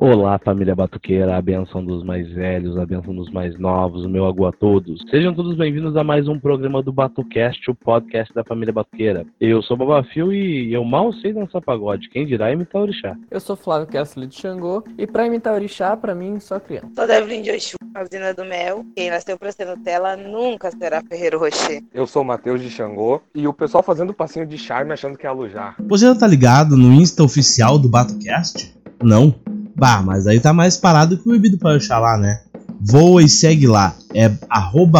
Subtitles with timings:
[0.00, 4.26] Olá, família batuqueira, a benção dos mais velhos, a benção dos mais novos, o meu
[4.26, 5.02] agu a todos.
[5.10, 9.26] Sejam todos bem-vindos a mais um programa do Batucast, o podcast da família batuqueira.
[9.40, 13.16] Eu sou o Babafio e eu mal sei dançar pagode, quem dirá imitar orixá.
[13.28, 16.90] Eu sou Flávio Kessler de Xangô e pra imitar orixá, pra mim, só criança.
[16.94, 18.86] Sou Devlin de Oxum, usina do mel.
[18.94, 21.82] Quem nasceu pra ser Nutella nunca será Ferreiro Rocher.
[21.92, 25.26] Eu sou o Matheus de Xangô e o pessoal fazendo passinho de charme achando que
[25.26, 25.74] é alujar.
[25.88, 28.72] Você já tá ligado no Insta oficial do Batucast?
[29.02, 29.34] Não?
[29.78, 32.40] Bah, mas aí tá mais parado que o bebido para Oxalá, né?
[32.80, 34.28] Voa e segue lá, é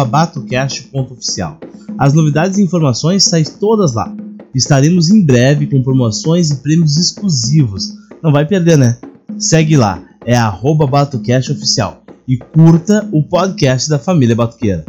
[0.05, 1.57] batocast.oficial.
[1.97, 4.13] As novidades e informações saem todas lá.
[4.55, 7.93] Estaremos em breve com promoções e prêmios exclusivos.
[8.23, 8.97] Não vai perder, né?
[9.37, 10.35] Segue lá, é
[10.87, 12.03] batocast.oficial.
[12.27, 14.85] E curta o podcast da família Batuqueira.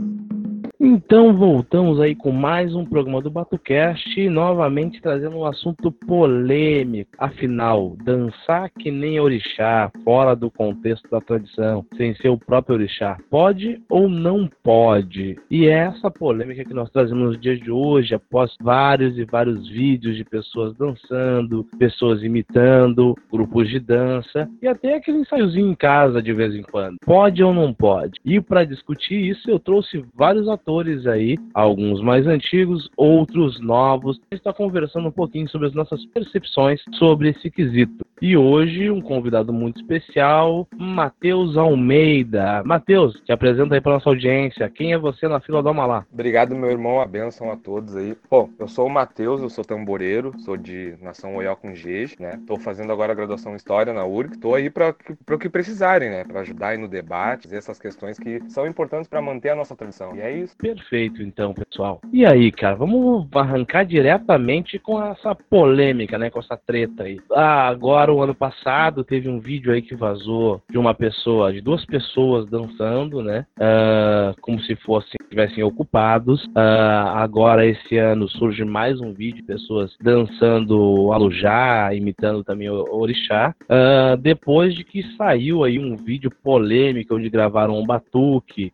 [0.93, 7.13] Então voltamos aí com mais um programa do Batucast, novamente trazendo um assunto polêmico.
[7.17, 13.17] Afinal, dançar que nem orixá, fora do contexto da tradição, sem ser o próprio orixá,
[13.31, 15.39] pode ou não pode?
[15.49, 19.69] E é essa polêmica que nós trazemos nos dias de hoje, após vários e vários
[19.69, 26.21] vídeos de pessoas dançando, pessoas imitando, grupos de dança e até aquele ensaiozinho em casa
[26.21, 26.97] de vez em quando.
[27.07, 28.19] Pode ou não pode?
[28.25, 34.17] E para discutir isso, eu trouxe vários atores autores aí, alguns mais antigos, outros novos.
[34.17, 38.05] A gente está conversando um pouquinho sobre as nossas percepções sobre esse quesito.
[38.23, 42.63] E hoje, um convidado muito especial, Matheus Almeida.
[42.65, 44.69] Matheus, te apresenta aí para nossa audiência.
[44.69, 46.05] Quem é você na fila do Amalá?
[46.13, 47.01] Obrigado, meu irmão.
[47.01, 48.15] A benção a todos aí.
[48.31, 52.39] Bom, eu sou o Matheus, eu sou tamboreiro, sou de Nação Oió com Gejo, né?
[52.47, 54.39] Tô fazendo agora a graduação em História na URG.
[54.39, 54.95] Tô aí para
[55.31, 56.25] o que precisarem, né?
[56.25, 60.15] Para ajudar aí no debate, essas questões que são importantes para manter a nossa tradição.
[60.15, 60.55] E é isso.
[60.75, 62.01] Perfeito, então, pessoal.
[62.13, 66.31] E aí, cara, vamos arrancar diretamente com essa polêmica, né?
[66.31, 67.19] Com essa treta aí.
[67.33, 71.61] Ah, agora o ano passado teve um vídeo aí que vazou de uma pessoa, de
[71.61, 73.45] duas pessoas dançando, né?
[73.59, 76.45] Uh, como se fossem estivessem ocupados.
[76.47, 82.85] Uh, agora esse ano surge mais um vídeo de pessoas dançando alujá, imitando também o
[82.91, 83.55] orixá.
[83.63, 88.73] Uh, depois de que saiu aí um vídeo polêmico onde gravaram um batuque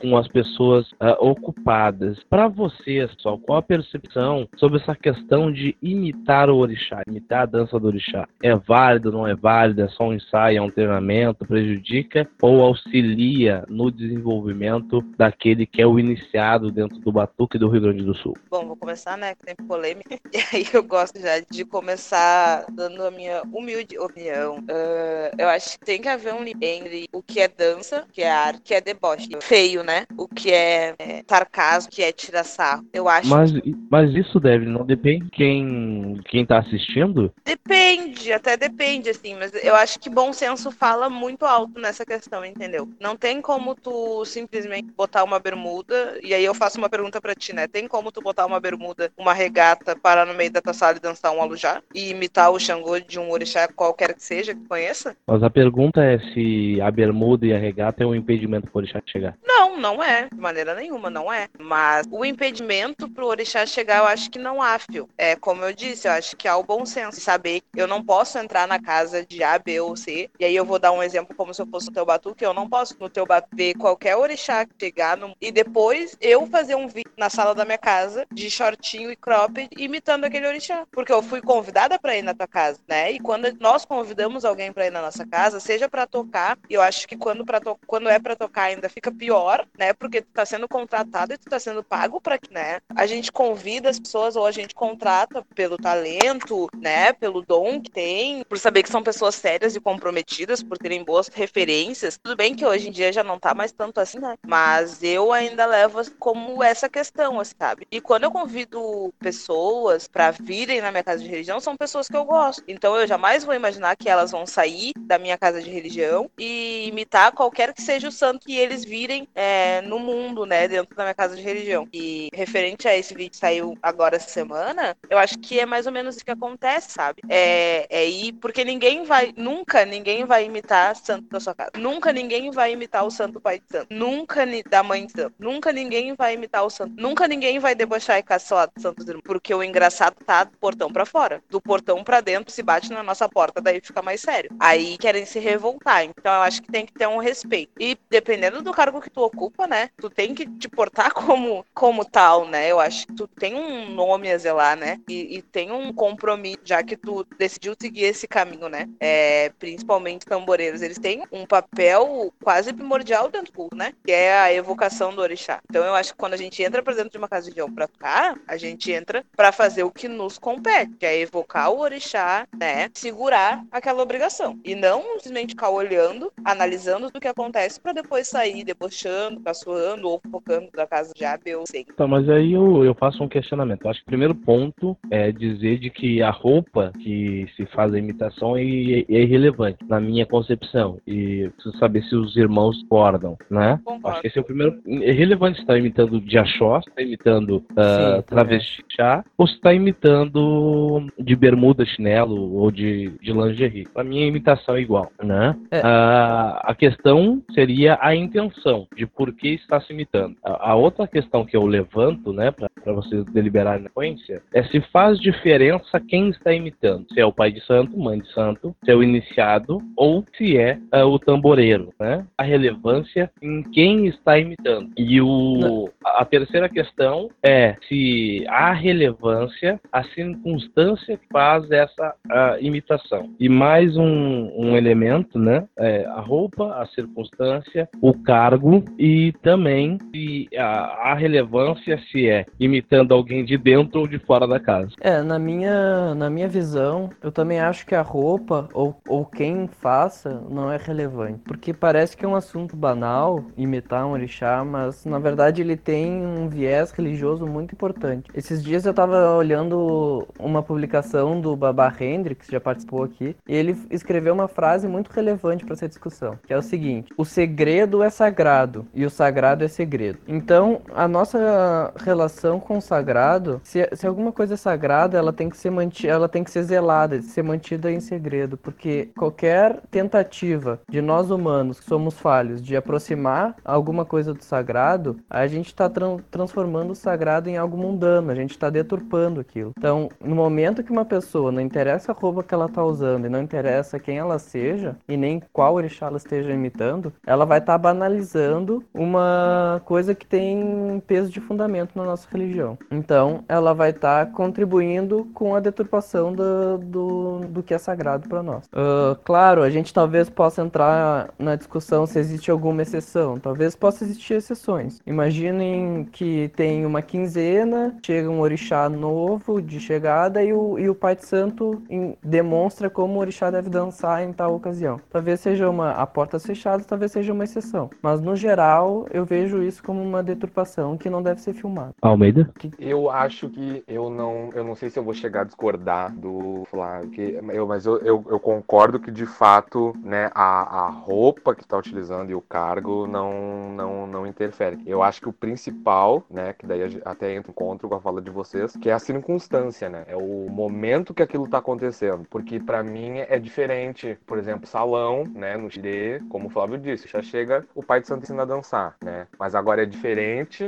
[0.00, 0.90] com as pessoas
[1.32, 2.18] ocupadas.
[2.28, 7.46] Para você, pessoal, qual a percepção sobre essa questão de imitar o orixá, imitar a
[7.46, 8.28] dança do orixá?
[8.42, 13.64] É válido, não é válido, é só um ensaio, é um treinamento, prejudica ou auxilia
[13.68, 18.36] no desenvolvimento daquele que é o iniciado dentro do Batuque do Rio Grande do Sul?
[18.50, 23.04] Bom, vou começar, né, que tem polêmica, e aí eu gosto já de começar dando
[23.04, 24.58] a minha humilde opinião.
[24.58, 28.22] Uh, eu acho que tem que haver um limite entre o que é dança, que
[28.22, 29.28] é arte, que é deboche.
[29.40, 30.06] Feio, né?
[30.16, 32.84] O que é, é sarcasmo, que é tirar sarro.
[32.92, 33.28] Eu acho.
[33.28, 33.52] Mas,
[33.90, 37.32] mas isso deve, não depende quem, quem tá assistindo?
[37.44, 42.44] Depende, até depende, assim, mas eu acho que bom senso fala muito alto nessa questão,
[42.44, 42.88] entendeu?
[43.00, 47.34] Não tem como tu simplesmente botar uma bermuda, e aí eu faço uma pergunta para
[47.34, 47.66] ti, né?
[47.66, 51.00] Tem como tu botar uma bermuda, uma regata, parar no meio da tua sala e
[51.00, 51.82] dançar um alujá?
[51.94, 55.16] E imitar o Xangô de um orixá qualquer que seja, que conheça?
[55.26, 59.00] Mas a pergunta é se a bermuda e a regata é um impedimento pro orixá
[59.06, 59.36] chegar.
[59.44, 61.48] Não, não é, de maneira nenhuma, não é.
[61.58, 65.08] Mas o impedimento pro orixá chegar, eu acho que não há, fio.
[65.16, 68.04] É, como eu disse, eu acho que há o bom senso, saber que eu não
[68.04, 70.30] posso entrar na casa de A, B ou C.
[70.40, 72.44] E aí eu vou dar um exemplo como se eu fosse no teu batuque.
[72.44, 75.36] Eu não posso no teu batuque ver qualquer orixá chegar no...
[75.40, 79.68] e depois eu fazer um vídeo na sala da minha casa de shortinho e cropped
[79.76, 80.86] imitando aquele orixá.
[80.90, 83.12] Porque eu fui convidada para ir na tua casa, né?
[83.12, 87.06] E quando nós convidamos alguém para ir na nossa casa, seja para tocar, eu acho
[87.06, 87.78] que quando, pra to...
[87.86, 89.92] quando é para tocar ainda fica pior, né?
[89.92, 91.01] Porque tá sendo contratado
[91.32, 92.80] e tu tá sendo pago para né?
[92.94, 97.12] A gente convida as pessoas ou a gente contrata pelo talento, né?
[97.12, 101.28] Pelo dom que tem, por saber que são pessoas sérias e comprometidas, por terem boas
[101.28, 102.18] referências.
[102.22, 104.36] Tudo bem que hoje em dia já não tá mais tanto assim, né?
[104.46, 107.86] Mas eu ainda levo como essa questão, assim, sabe?
[107.90, 112.16] E quando eu convido pessoas para virem na minha casa de religião, são pessoas que
[112.16, 112.62] eu gosto.
[112.66, 116.88] Então eu jamais vou imaginar que elas vão sair da minha casa de religião e
[116.88, 120.66] imitar qualquer que seja o santo que eles virem é, no mundo, né?
[120.82, 121.88] Dentro da minha casa de religião.
[121.92, 125.86] E referente a esse vídeo que saiu agora essa semana, eu acho que é mais
[125.86, 127.22] ou menos isso que acontece, sabe?
[127.28, 131.70] É, é ir porque ninguém vai, nunca ninguém vai imitar santo da sua casa.
[131.76, 133.86] Nunca ninguém vai imitar o santo pai de santo.
[133.90, 135.34] Nunca da mãe de santo.
[135.38, 136.92] Nunca ninguém vai imitar o santo.
[136.96, 140.92] Nunca ninguém vai debochar e caçoar do santos irmãos, porque o engraçado tá do portão
[140.92, 141.42] para fora.
[141.48, 144.50] Do portão para dentro se bate na nossa porta, daí fica mais sério.
[144.58, 146.04] Aí querem se revoltar.
[146.04, 147.72] Então eu acho que tem que ter um respeito.
[147.78, 149.90] E dependendo do cargo que tu ocupa, né?
[149.98, 152.70] Tu tem que te portar como, como tal, né?
[152.70, 154.98] Eu acho que tu tem um nome a zelar, né?
[155.08, 158.88] E, e tem um compromisso, já que tu decidiu seguir esse caminho, né?
[159.00, 163.92] É, principalmente tamboreiros, eles têm um papel quase primordial dentro do culto, né?
[164.04, 165.60] Que é a evocação do orixá.
[165.68, 167.72] Então eu acho que quando a gente entra pra dentro de uma casa de religião
[167.72, 171.80] pra tocar, a gente entra para fazer o que nos compete, que é evocar o
[171.80, 172.90] orixá, né?
[172.94, 174.58] Segurar aquela obrigação.
[174.64, 180.20] E não simplesmente ficar olhando, analisando o que acontece para depois sair debochando, caçoando ou
[180.30, 181.84] focando da casa de A, B ou C.
[181.96, 183.84] Tá, mas aí eu, eu faço um questionamento.
[183.84, 187.92] Eu acho que o primeiro ponto é dizer de que a roupa que se faz
[187.92, 190.98] a imitação é, é irrelevante, na minha concepção.
[191.06, 193.80] E preciso saber se os irmãos concordam, né?
[193.84, 194.08] Concordo.
[194.08, 194.80] Acho que esse é o primeiro.
[194.86, 199.60] É relevante se tá imitando Diachó, se tá imitando uh, Sim, travesti chá, ou se
[199.60, 203.88] tá imitando de bermuda, chinelo ou de, de lingerie.
[203.92, 205.56] Pra mim a imitação é igual, né?
[205.70, 205.80] É.
[205.82, 210.36] Ah, a questão seria a intenção de por que está se imitando.
[210.60, 215.18] A, outra questão que eu levanto, né, para vocês deliberarem na sequência, é se faz
[215.18, 217.06] diferença quem está imitando.
[217.12, 220.56] Se é o pai de santo, mãe de santo, se é o iniciado ou se
[220.56, 222.26] é ah, o tamboreiro, né?
[222.36, 224.90] A relevância em quem está imitando.
[224.96, 232.56] E o, a terceira questão é se há relevância a circunstância que faz essa ah,
[232.60, 233.30] imitação.
[233.38, 235.66] E mais um, um elemento, né?
[235.76, 242.46] É a roupa, a circunstância, o cargo e também se a, a relevância se é
[242.58, 244.90] imitando alguém de dentro ou de fora da casa.
[245.00, 249.68] É, na minha, na minha visão, eu também acho que a roupa ou, ou quem
[249.80, 251.40] faça não é relevante.
[251.44, 256.24] Porque parece que é um assunto banal imitar um orixá, mas na verdade ele tem
[256.24, 258.30] um viés religioso muito importante.
[258.34, 263.54] Esses dias eu tava olhando uma publicação do Baba Hendrix, que já participou aqui, e
[263.54, 268.02] ele escreveu uma frase muito relevante para essa discussão, que é o seguinte: o segredo
[268.02, 270.18] é sagrado e o sagrado é segredo.
[270.32, 275.50] Então, a nossa relação com o sagrado, se, se alguma coisa é sagrada, ela tem
[275.50, 280.80] que ser mantida, ela tem que ser zelada, ser mantida em segredo, porque qualquer tentativa
[280.88, 285.90] de nós humanos que somos falhos de aproximar alguma coisa do sagrado, a gente está
[286.30, 289.72] transformando o sagrado em algo mundano, a gente está deturpando aquilo.
[289.76, 293.28] Então, no momento que uma pessoa, não interessa a roupa que ela está usando e
[293.28, 297.74] não interessa quem ela seja e nem qual orixá ela esteja imitando, ela vai estar
[297.74, 302.78] tá banalizando uma coisa que tem peso de fundamento na nossa religião.
[302.90, 308.28] Então, ela vai estar tá contribuindo com a deturpação do, do, do que é sagrado
[308.28, 308.64] para nós.
[308.66, 313.38] Uh, claro, a gente talvez possa entrar na discussão se existe alguma exceção.
[313.38, 315.00] Talvez possa existir exceções.
[315.06, 320.94] Imaginem que tem uma quinzena, chega um orixá novo de chegada e o, e o
[320.94, 325.00] Pai de Santo em, demonstra como o orixá deve dançar em tal ocasião.
[325.10, 327.90] Talvez seja uma a portas fechadas, talvez seja uma exceção.
[328.00, 331.94] Mas no geral, eu vejo isso como uma deturpação que não deve ser filmada.
[332.00, 332.50] Almeida?
[332.78, 336.64] Eu acho que eu não, eu não sei se eu vou chegar a discordar do
[336.70, 341.54] Flávio, que eu, mas eu, eu, eu concordo que de fato, né, a, a roupa
[341.54, 344.78] que está utilizando e o cargo não, não, não interfere.
[344.86, 348.20] Eu acho que o principal, né, que daí até entra em encontro com a fala
[348.20, 352.58] de vocês, que é a circunstância, né, é o momento que aquilo está acontecendo, porque
[352.58, 357.22] para mim é diferente, por exemplo, salão, né, no Xirê, como o Flávio disse, já
[357.22, 360.01] chega o pai de santo ensina a dançar, né, mas agora é diferente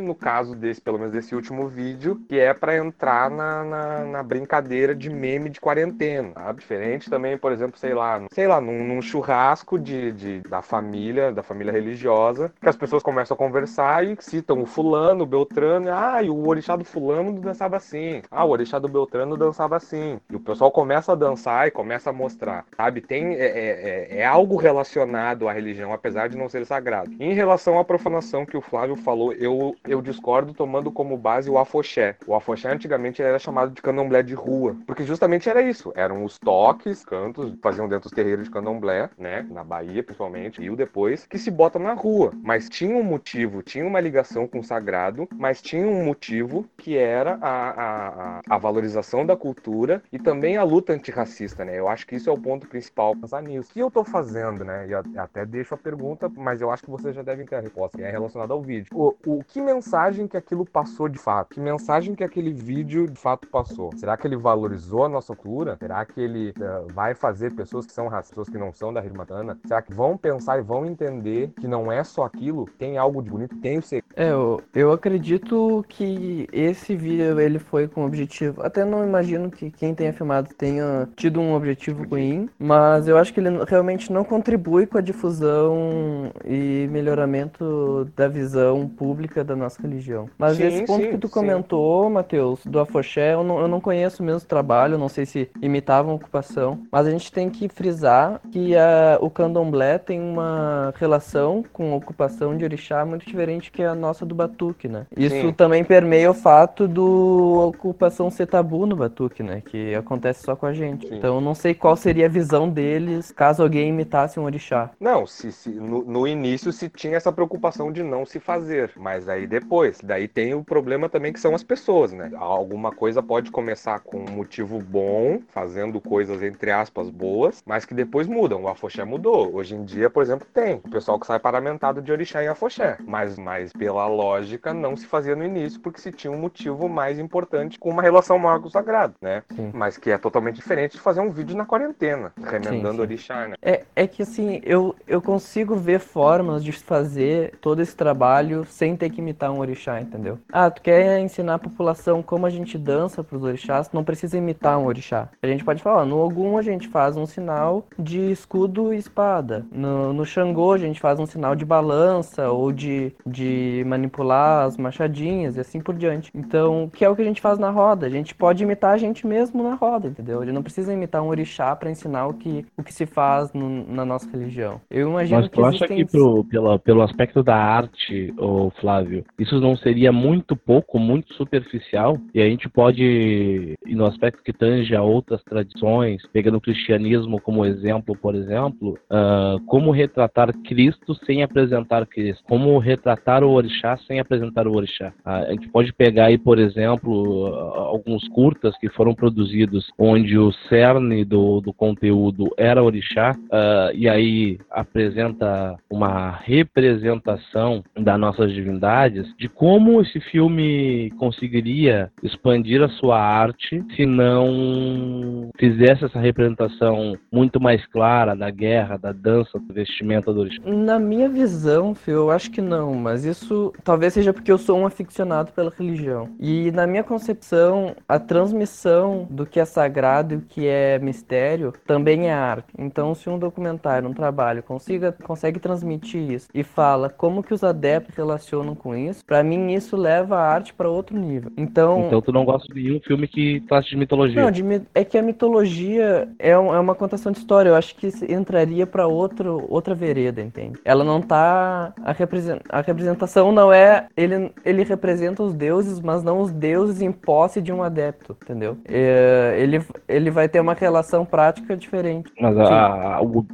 [0.00, 4.22] no caso desse, pelo menos desse último vídeo, que é para entrar na, na, na,
[4.22, 6.60] brincadeira de meme de quarentena, sabe?
[6.60, 11.32] Diferente também, por exemplo, sei lá, sei lá, num, num churrasco de, de, da família,
[11.32, 15.88] da família religiosa, que as pessoas começam a conversar e citam o fulano, o Beltrano,
[15.90, 20.20] ah, e o orixá do fulano dançava assim, ah, o orixá do Beltrano dançava assim,
[20.30, 23.00] e o pessoal começa a dançar e começa a mostrar, sabe?
[23.00, 27.11] Tem, é, é, é, é algo relacionado à religião, apesar de não ser sagrado.
[27.18, 31.59] Em relação à profanação que o Flávio falou, eu, eu discordo tomando como base o
[31.59, 32.16] afoxé.
[32.26, 36.38] O afoxé antigamente era chamado de candomblé de rua, porque justamente era isso, eram os
[36.38, 41.26] toques, cantos, faziam dentro dos terreiros de candomblé, né, na Bahia principalmente, e o depois,
[41.26, 42.33] que se bota na rua.
[42.42, 46.97] Mas tinha um motivo, tinha uma ligação com o sagrado, mas tinha um motivo que
[46.97, 51.78] era a, a, a valorização da cultura e também a luta antirracista, né?
[51.78, 53.71] Eu acho que isso é o ponto principal pensar nisso.
[53.71, 54.88] O que eu tô fazendo, né?
[54.88, 57.97] E até deixo a pergunta, mas eu acho que vocês já devem ter a resposta,
[57.99, 58.88] que é relacionada ao vídeo.
[59.04, 61.50] O, o que mensagem que aquilo passou de fato?
[61.54, 63.90] Que mensagem que aquele vídeo de fato passou?
[63.96, 65.76] Será que ele valorizou a nossa cultura?
[65.78, 69.00] Será que ele uh, vai fazer pessoas que são racistas, pessoas que não são da
[69.00, 69.58] Rimatana?
[69.66, 73.28] Será que vão pensar e vão entender que não é só aquilo, tem algo de
[73.28, 74.06] bonito, tem o segredo?
[74.16, 78.62] É, eu, eu acredito que esse vídeo ele foi com objetivo.
[78.62, 83.34] Até não imagino que quem tenha filmado tenha tido um objetivo ruim, mas eu acho
[83.34, 89.80] que ele realmente não contribui com a difusão e melhoramento da visão pública da nossa
[89.82, 90.28] religião.
[90.38, 93.80] Mas Sim, esse ponto sim, que tu comentou, Matheus, do afoxé, eu não, eu não
[93.80, 97.68] conheço mesmo o trabalho, não sei se imitavam a ocupação, mas a gente tem que
[97.68, 103.70] frisar que a, o candomblé tem uma relação com a ocupação de orixá muito diferente
[103.70, 105.06] que a nossa do batuque, né?
[105.16, 105.52] Isso Sim.
[105.52, 109.60] também permeia o fato do ocupação ser tabu no batuque, né?
[109.64, 111.06] Que acontece só com a gente.
[111.14, 114.90] Então eu não sei qual seria a visão deles caso alguém imitasse um orixá.
[115.00, 119.29] Não, se, se- no, no início se tinha essa preocupação de não se fazer, mas
[119.29, 122.31] aí depois, daí tem o problema também que são as pessoas, né?
[122.37, 127.95] Alguma coisa pode começar com um motivo bom, fazendo coisas entre aspas boas, mas que
[127.95, 128.62] depois mudam.
[128.62, 129.55] O afoxé mudou.
[129.55, 132.97] Hoje em dia, por exemplo, tem o pessoal que sai paramentado de orixá em afoxé,
[133.07, 137.19] mas, mas pela lógica não se fazia no início porque se tinha um motivo mais
[137.19, 139.43] importante com uma relação maior com o sagrado, né?
[139.55, 139.71] Sim.
[139.73, 143.00] Mas que é totalmente diferente de fazer um vídeo na quarentena, remendando sim.
[143.00, 143.57] orixá, né?
[143.62, 148.97] É, é que assim, eu, eu consigo ver formas de fazer todo esse trabalho sem
[148.97, 150.38] ter que imitar um orixá, entendeu?
[150.52, 154.78] Ah, tu quer ensinar a população como a gente dança pros orixás, não precisa imitar
[154.78, 155.28] um orixá.
[155.43, 159.64] A gente pode falar, no Ogum a gente faz um sinal de escudo e espada.
[159.71, 164.76] No, no Xangô a gente faz um sinal de balança ou de, de manipular as
[164.76, 166.31] machadinhas e assim por diante.
[166.35, 168.07] Então, que é o que a gente faz na roda.
[168.07, 170.43] A gente pode imitar a gente mesmo na roda, entendeu?
[170.43, 173.87] Ele não precisa imitar um orixá para ensinar o que, o que se faz no-
[173.87, 174.81] na nossa religião.
[174.90, 175.97] Eu imagino Mas que tu acha existem...
[175.99, 178.33] que pro, pela, pelo aspecto da arte,
[178.71, 182.18] Flávio, isso não seria muito pouco, muito superficial?
[182.35, 187.64] E a gente pode, no aspecto que tange a outras tradições, pegando o cristianismo como
[187.64, 192.42] exemplo, por exemplo, ah, como retratar Cristo sem apresentar Cristo?
[192.44, 195.12] Como retratar o orixá sem apresentar o orixá?
[195.25, 200.52] Ah, a gente pode pegar aí, por exemplo, alguns curtas que foram produzidos onde o
[200.68, 209.26] cerne do, do conteúdo era orixá, ah, e aí apresenta uma representação das nossas divindades,
[209.38, 217.61] de como esse filme conseguiria expandir a sua arte se não fizesse essa representação muito
[217.61, 220.62] mais clara da guerra, da dança, do vestimenta do orixá.
[220.64, 224.78] Na minha visão, Fio, eu acho que não, mas isso talvez seja porque eu sou
[224.78, 226.28] um aficionado pela religião.
[226.38, 231.73] E na minha concepção, a transmissão do que é sagrado e o que é mistério
[231.87, 232.73] também é arte.
[232.78, 237.64] Então, se um documentário, um trabalho consiga, consegue transmitir isso e fala como que os
[237.64, 238.43] adeptos relacionam
[238.76, 241.50] com isso, pra mim isso leva a arte pra outro nível.
[241.56, 244.42] Então, Então tu não gosta de nenhum filme que trate de mitologia.
[244.42, 247.68] não, de é que a mitologia é, um- é uma contação de história.
[247.70, 250.78] Eu acho que entraria pra outro outra vereda, entende?
[250.84, 256.22] Ela não tá a, represen- a representação não é ele ele representa os deuses, mas
[256.22, 258.76] não os deuses em posse de um adepto, entendeu?
[258.86, 262.30] É, ele ele vai ter uma relação prática diferente.
[262.40, 263.44] Mas a, a, o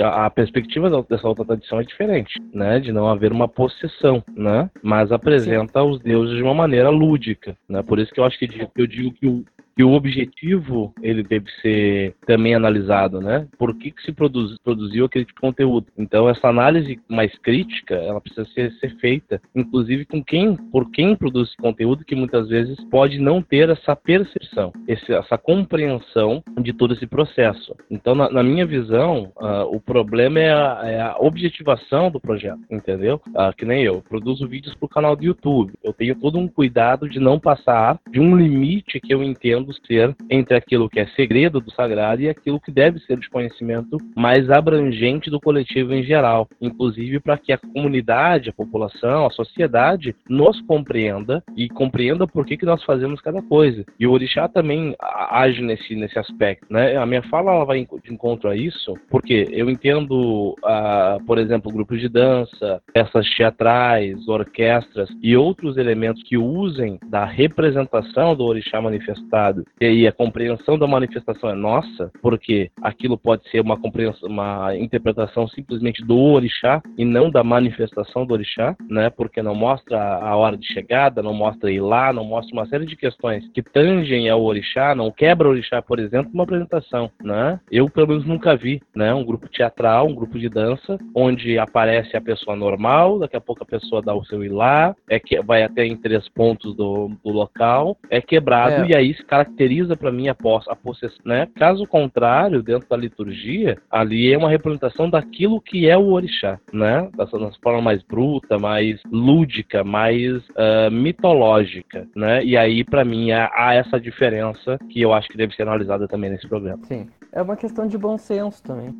[0.00, 2.78] a- a perspectiva dessa outra tradição é diferente, né?
[2.80, 4.70] De não haver uma possessão, né?
[4.82, 7.82] Mas apresenta os deuses de uma maneira lúdica, né?
[7.82, 9.44] Por isso que eu acho que eu digo que o
[9.76, 13.46] que o objetivo ele deve ser também analisado, né?
[13.58, 15.86] Por que, que se produz, produziu aquele tipo de conteúdo?
[15.96, 21.16] Então essa análise mais crítica, ela precisa ser, ser feita, inclusive com quem, por quem
[21.16, 26.94] produz esse conteúdo, que muitas vezes pode não ter essa percepção, essa compreensão de todo
[26.94, 27.74] esse processo.
[27.90, 32.60] Então, na, na minha visão, ah, o problema é a, é a objetivação do projeto,
[32.70, 33.20] entendeu?
[33.34, 35.72] Ah, que nem eu, produzo vídeos para o canal do YouTube.
[35.82, 40.16] Eu tenho todo um cuidado de não passar de um limite que eu entendo ser
[40.30, 44.50] entre aquilo que é segredo do sagrado e aquilo que deve ser de conhecimento mais
[44.50, 50.60] abrangente do coletivo em geral, inclusive para que a comunidade, a população, a sociedade nos
[50.62, 53.84] compreenda e compreenda por que, que nós fazemos cada coisa.
[53.98, 56.96] E o orixá também age nesse, nesse aspecto, né?
[56.96, 61.72] A minha fala ela vai de encontro a isso, porque eu entendo, ah, por exemplo,
[61.72, 68.80] grupos de dança, peças teatrais, orquestras e outros elementos que usem da representação do orixá
[68.80, 69.51] manifestado.
[69.80, 74.74] E aí a compreensão da manifestação é nossa, porque aquilo pode ser uma compreensão, uma
[74.76, 79.10] interpretação simplesmente do orixá e não da manifestação do orixá, né?
[79.10, 82.86] Porque não mostra a hora de chegada, não mostra ir lá, não mostra uma série
[82.86, 87.60] de questões que tangem ao orixá, não quebra o orixá, por exemplo, uma apresentação, né?
[87.70, 89.12] Eu pelo menos nunca vi, né?
[89.14, 93.62] Um grupo teatral, um grupo de dança, onde aparece a pessoa normal, daqui a pouco
[93.62, 97.10] a pessoa dá o seu ir lá, é que vai até em três pontos do,
[97.24, 98.88] do local, é quebrado É.
[98.88, 101.48] e aí se caracteriza para mim a, poss a possessão, né?
[101.56, 107.08] Caso contrário, dentro da liturgia, ali é uma representação daquilo que é o orixá, né?
[107.16, 112.44] Dessa forma mais bruta, mais lúdica, mais ah, mitológica, né?
[112.44, 116.06] E aí para mim há, há essa diferença que eu acho que deve ser analisada
[116.06, 116.84] também nesse programa.
[116.84, 117.08] Sim.
[117.32, 118.94] É uma questão de bom senso também.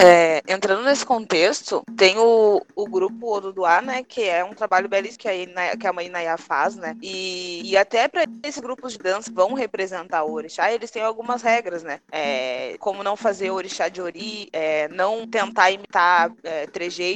[0.00, 5.18] É, entrando nesse contexto, tem o, o grupo Oduduá, né, que é um trabalho belíssimo
[5.18, 8.92] que a, Ina, que a mãe Nayá faz, né, e, e até para esses grupos
[8.92, 13.50] de dança vão representar o orixá, eles têm algumas regras, né, é, como não fazer
[13.50, 16.66] orixá de ori, é, não tentar imitar é,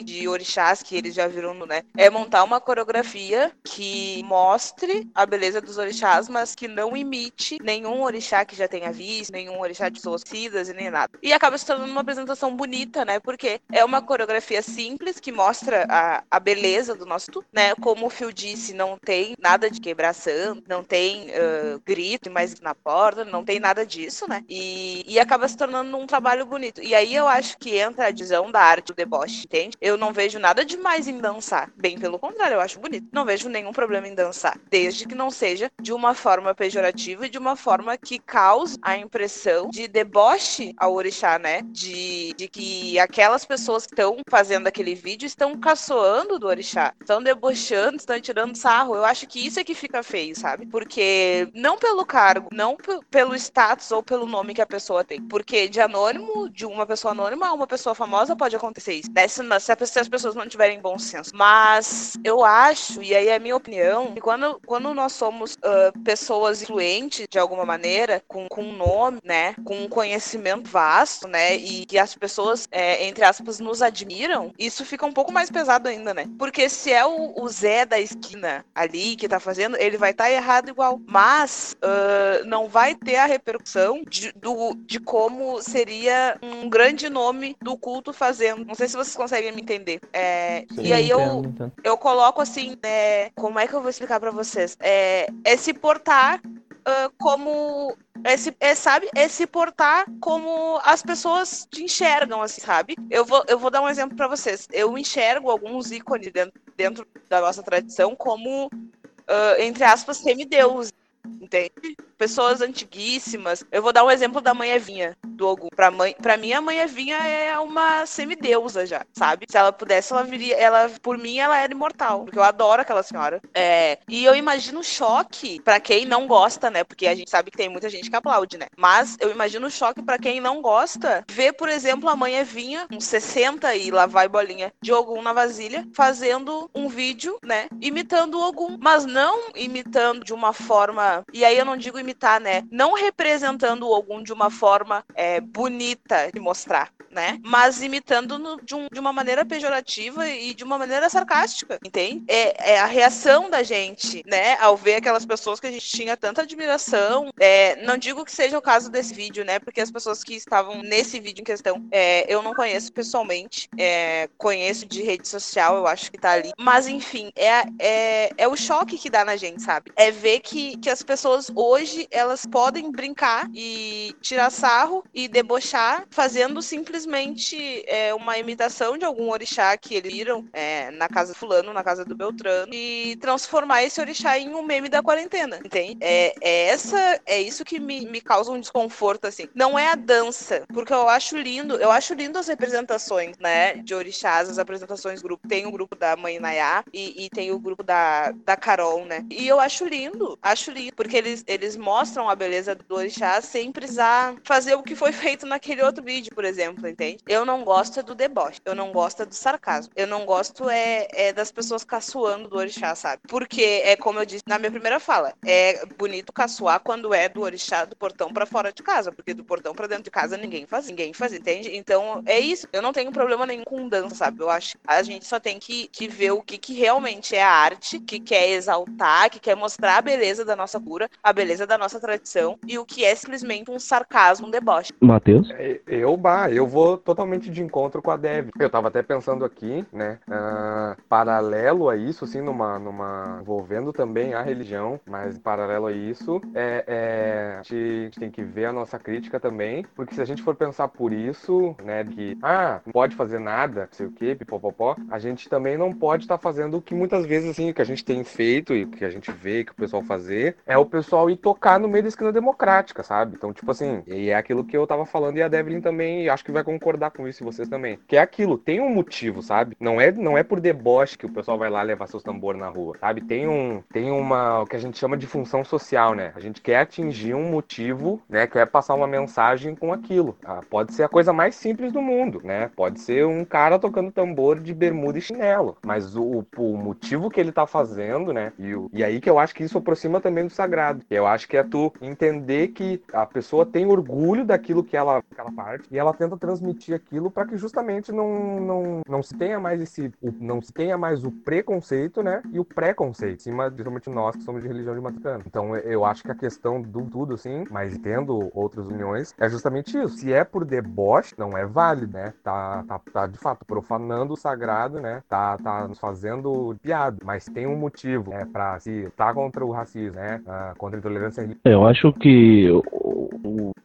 [0.02, 5.60] de orixás que eles já viram, né, é montar uma coreografia que mostre a beleza
[5.60, 10.00] dos orixás, mas que não imite nenhum orixá que já tenha visto, nenhum orixá de
[10.46, 11.12] e nem nada.
[11.22, 13.20] E acaba se tornando uma apresentação bonita, né?
[13.20, 17.74] Porque é uma coreografia simples que mostra a, a beleza do nosso, né?
[17.76, 22.74] Como o Phil disse, não tem nada de quebração, não tem uh, grito mais na
[22.74, 24.44] porta, não tem nada disso, né?
[24.48, 26.82] E, e acaba se tornando um trabalho bonito.
[26.82, 29.76] E aí eu acho que entra a visão da arte do deboche, entende?
[29.80, 31.70] Eu não vejo nada demais em dançar.
[31.76, 33.06] Bem pelo contrário, eu acho bonito.
[33.12, 37.30] Não vejo nenhum problema em dançar, desde que não seja de uma forma pejorativa e
[37.30, 40.31] de uma forma que cause a impressão de deboche
[40.76, 41.62] ao orixá, né?
[41.66, 47.22] De, de que aquelas pessoas que estão fazendo aquele vídeo estão caçoando do orixá, estão
[47.22, 48.94] debochando, estão tirando sarro.
[48.94, 50.66] Eu acho que isso é que fica feio, sabe?
[50.66, 52.76] porque não pelo cargo, não
[53.10, 55.20] pelo status ou pelo nome que a pessoa tem.
[55.20, 59.10] Porque de anônimo, de uma pessoa anônima a uma pessoa famosa pode acontecer isso.
[59.12, 59.28] Né?
[59.28, 59.42] Se,
[59.86, 61.30] se, as pessoas não tiverem bom senso.
[61.34, 65.98] Mas eu acho, e aí é a minha opinião, que quando, quando nós somos uh,
[66.02, 69.54] pessoas influentes de alguma maneira, com, com um nome, né?
[69.64, 70.21] Com um conhecimento
[70.64, 71.56] vasto, né?
[71.56, 75.88] E que as pessoas, é, entre aspas, nos admiram, isso fica um pouco mais pesado
[75.88, 76.26] ainda, né?
[76.38, 80.24] Porque se é o, o Zé da esquina ali que tá fazendo, ele vai estar
[80.24, 81.00] tá errado igual.
[81.06, 87.56] Mas uh, não vai ter a repercussão de, do, de como seria um grande nome
[87.60, 88.64] do culto fazendo.
[88.64, 90.00] Não sei se vocês conseguem me entender.
[90.12, 91.42] É, Sim, e aí eu,
[91.82, 94.76] eu coloco assim, né, como é que eu vou explicar para vocês?
[94.80, 96.40] É, é se portar
[96.86, 102.60] uh, como é se, é, sabe, é se portar como as pessoas te enxergam, assim,
[102.60, 102.94] sabe?
[103.10, 104.68] Eu vou, eu vou dar um exemplo para vocês.
[104.72, 110.92] Eu enxergo alguns ícones dentro, dentro da nossa tradição como uh, entre aspas, semideus,
[111.40, 111.96] entende?
[112.22, 113.64] Pessoas antiguíssimas.
[113.72, 115.66] Eu vou dar um exemplo da mãe Evinha, do Ogum.
[115.74, 119.44] Pra, mãe, pra mim, a mãe Evinha é uma semideusa já, sabe?
[119.50, 120.54] Se ela pudesse, ela viria.
[120.54, 122.22] Ela, por mim, ela era imortal.
[122.22, 123.42] Porque eu adoro aquela senhora.
[123.52, 126.84] É, e eu imagino o choque para quem não gosta, né?
[126.84, 128.66] Porque a gente sabe que tem muita gente que aplaude, né?
[128.76, 132.86] Mas eu imagino o choque para quem não gosta ver, por exemplo, a mãe Evinha,
[132.92, 137.66] uns 60 e lá vai bolinha, de Ogum na vasilha, fazendo um vídeo, né?
[137.80, 138.78] Imitando o Ogum.
[138.80, 141.24] Mas não imitando de uma forma.
[141.32, 142.62] E aí eu não digo imitar, né?
[142.70, 147.38] Não representando o de uma forma é, bonita de mostrar, né?
[147.42, 152.24] Mas imitando no, de, um, de, uma maneira pejorativa e de uma maneira sarcástica, entende?
[152.28, 154.56] É, é, a reação da gente, né?
[154.58, 157.30] Ao ver aquelas pessoas que a gente tinha tanta admiração.
[157.40, 159.58] É, não digo que seja o caso desse vídeo, né?
[159.58, 164.28] Porque as pessoas que estavam nesse vídeo em questão, é, eu não conheço pessoalmente, é,
[164.36, 166.52] conheço de rede social, eu acho que tá ali.
[166.58, 169.90] Mas enfim, é, é, é o choque que dá na gente, sabe?
[169.96, 176.06] É ver que, que as pessoas hoje elas podem brincar e tirar sarro e debochar,
[176.10, 181.38] fazendo simplesmente é, uma imitação de algum orixá que eles viram é, na casa do
[181.38, 185.98] fulano, na casa do Beltrano, e transformar esse orixá em um meme da quarentena, entende?
[186.00, 189.48] É, é essa, é isso que me, me causa um desconforto, assim.
[189.54, 193.94] Não é a dança, porque eu acho lindo, eu acho lindo as representações, né, de
[193.94, 195.48] orixás, as apresentações grupo.
[195.48, 199.24] Tem o grupo da mãe Nayá e, e tem o grupo da, da Carol, né?
[199.30, 203.72] E eu acho lindo, acho lindo, porque eles, eles mostram a beleza do orixá sem
[203.72, 207.18] precisar fazer o que foi feito naquele outro vídeo, por exemplo, entende?
[207.28, 211.32] Eu não gosto do deboche, eu não gosto do sarcasmo, eu não gosto é, é
[211.32, 213.22] das pessoas caçoando do orixá, sabe?
[213.28, 217.42] Porque é como eu disse na minha primeira fala, é bonito caçoar quando é do
[217.42, 220.66] orixá do portão para fora de casa, porque do portão para dentro de casa ninguém
[220.66, 221.76] faz, ninguém faz, entende?
[221.76, 222.68] Então é isso.
[222.72, 224.40] Eu não tenho problema nenhum com dança, sabe?
[224.40, 227.50] Eu acho a gente só tem que, que ver o que, que realmente é a
[227.50, 231.71] arte, que quer exaltar, que quer mostrar a beleza da nossa cura, a beleza da
[231.78, 234.92] nossa tradição e o que é simplesmente um sarcasmo, um deboche.
[235.00, 235.50] Matheus?
[235.50, 238.50] É, eu, bah, eu vou totalmente de encontro com a Dev.
[238.58, 244.34] Eu tava até pensando aqui, né, uh, paralelo a isso, assim, numa, numa, envolvendo também
[244.34, 248.66] a religião, mas paralelo a isso, é, é a, gente, a gente tem que ver
[248.66, 252.80] a nossa crítica também, porque se a gente for pensar por isso, né, que, ah,
[252.84, 256.38] não pode fazer nada, não sei o que, pipopopó, a gente também não pode estar
[256.38, 258.88] tá fazendo o que muitas vezes, assim, o que a gente tem feito e o
[258.88, 262.02] que a gente vê que o pessoal fazer, é o pessoal ir tocar no meio
[262.02, 263.36] da esquina democrática, sabe?
[263.36, 266.44] Então, tipo assim, e é aquilo que eu tava falando e a Devlin também acho
[266.44, 268.00] que vai concordar com isso e vocês também.
[268.08, 269.76] Que é aquilo, tem um motivo, sabe?
[269.78, 272.68] Não é, não é por deboche que o pessoal vai lá levar seus tambores na
[272.68, 273.20] rua, sabe?
[273.20, 276.32] Tem um, tem uma, o que a gente chama de função social, né?
[276.34, 278.44] A gente quer atingir um motivo, né?
[278.48, 280.36] Quer passar uma mensagem com aquilo.
[280.44, 282.72] Ah, pode ser a coisa mais simples do mundo, né?
[282.74, 287.38] Pode ser um cara tocando tambor de bermuda e chinelo, mas o, o motivo que
[287.38, 288.52] ele tá fazendo, né?
[288.58, 291.04] E, o, e aí que eu acho que isso aproxima também do sagrado.
[291.08, 295.52] Eu acho que é tu entender que a pessoa tem orgulho daquilo que ela, aquela
[295.52, 299.80] parte, e ela tenta transmitir aquilo para que justamente não, não, não se tenha mais
[299.80, 302.42] esse, não se tenha mais o preconceito, né?
[302.52, 305.44] E o preconceito, em cima, principalmente nós que somos de religião de Matutano.
[305.46, 309.96] Então eu acho que a questão do tudo, assim, mas tendo outras uniões, é justamente
[309.96, 310.16] isso.
[310.16, 312.32] Se é por deboche, não é válido, né?
[312.42, 315.22] Tá, tá, tá de fato profanando o sagrado, né?
[315.28, 318.46] Tá, tá nos fazendo piada, mas tem um motivo, né?
[318.52, 320.40] Pra se tá contra o racismo, né?
[320.46, 321.60] Ah, contra a intolerância religiosa.
[321.64, 322.70] Eu acho que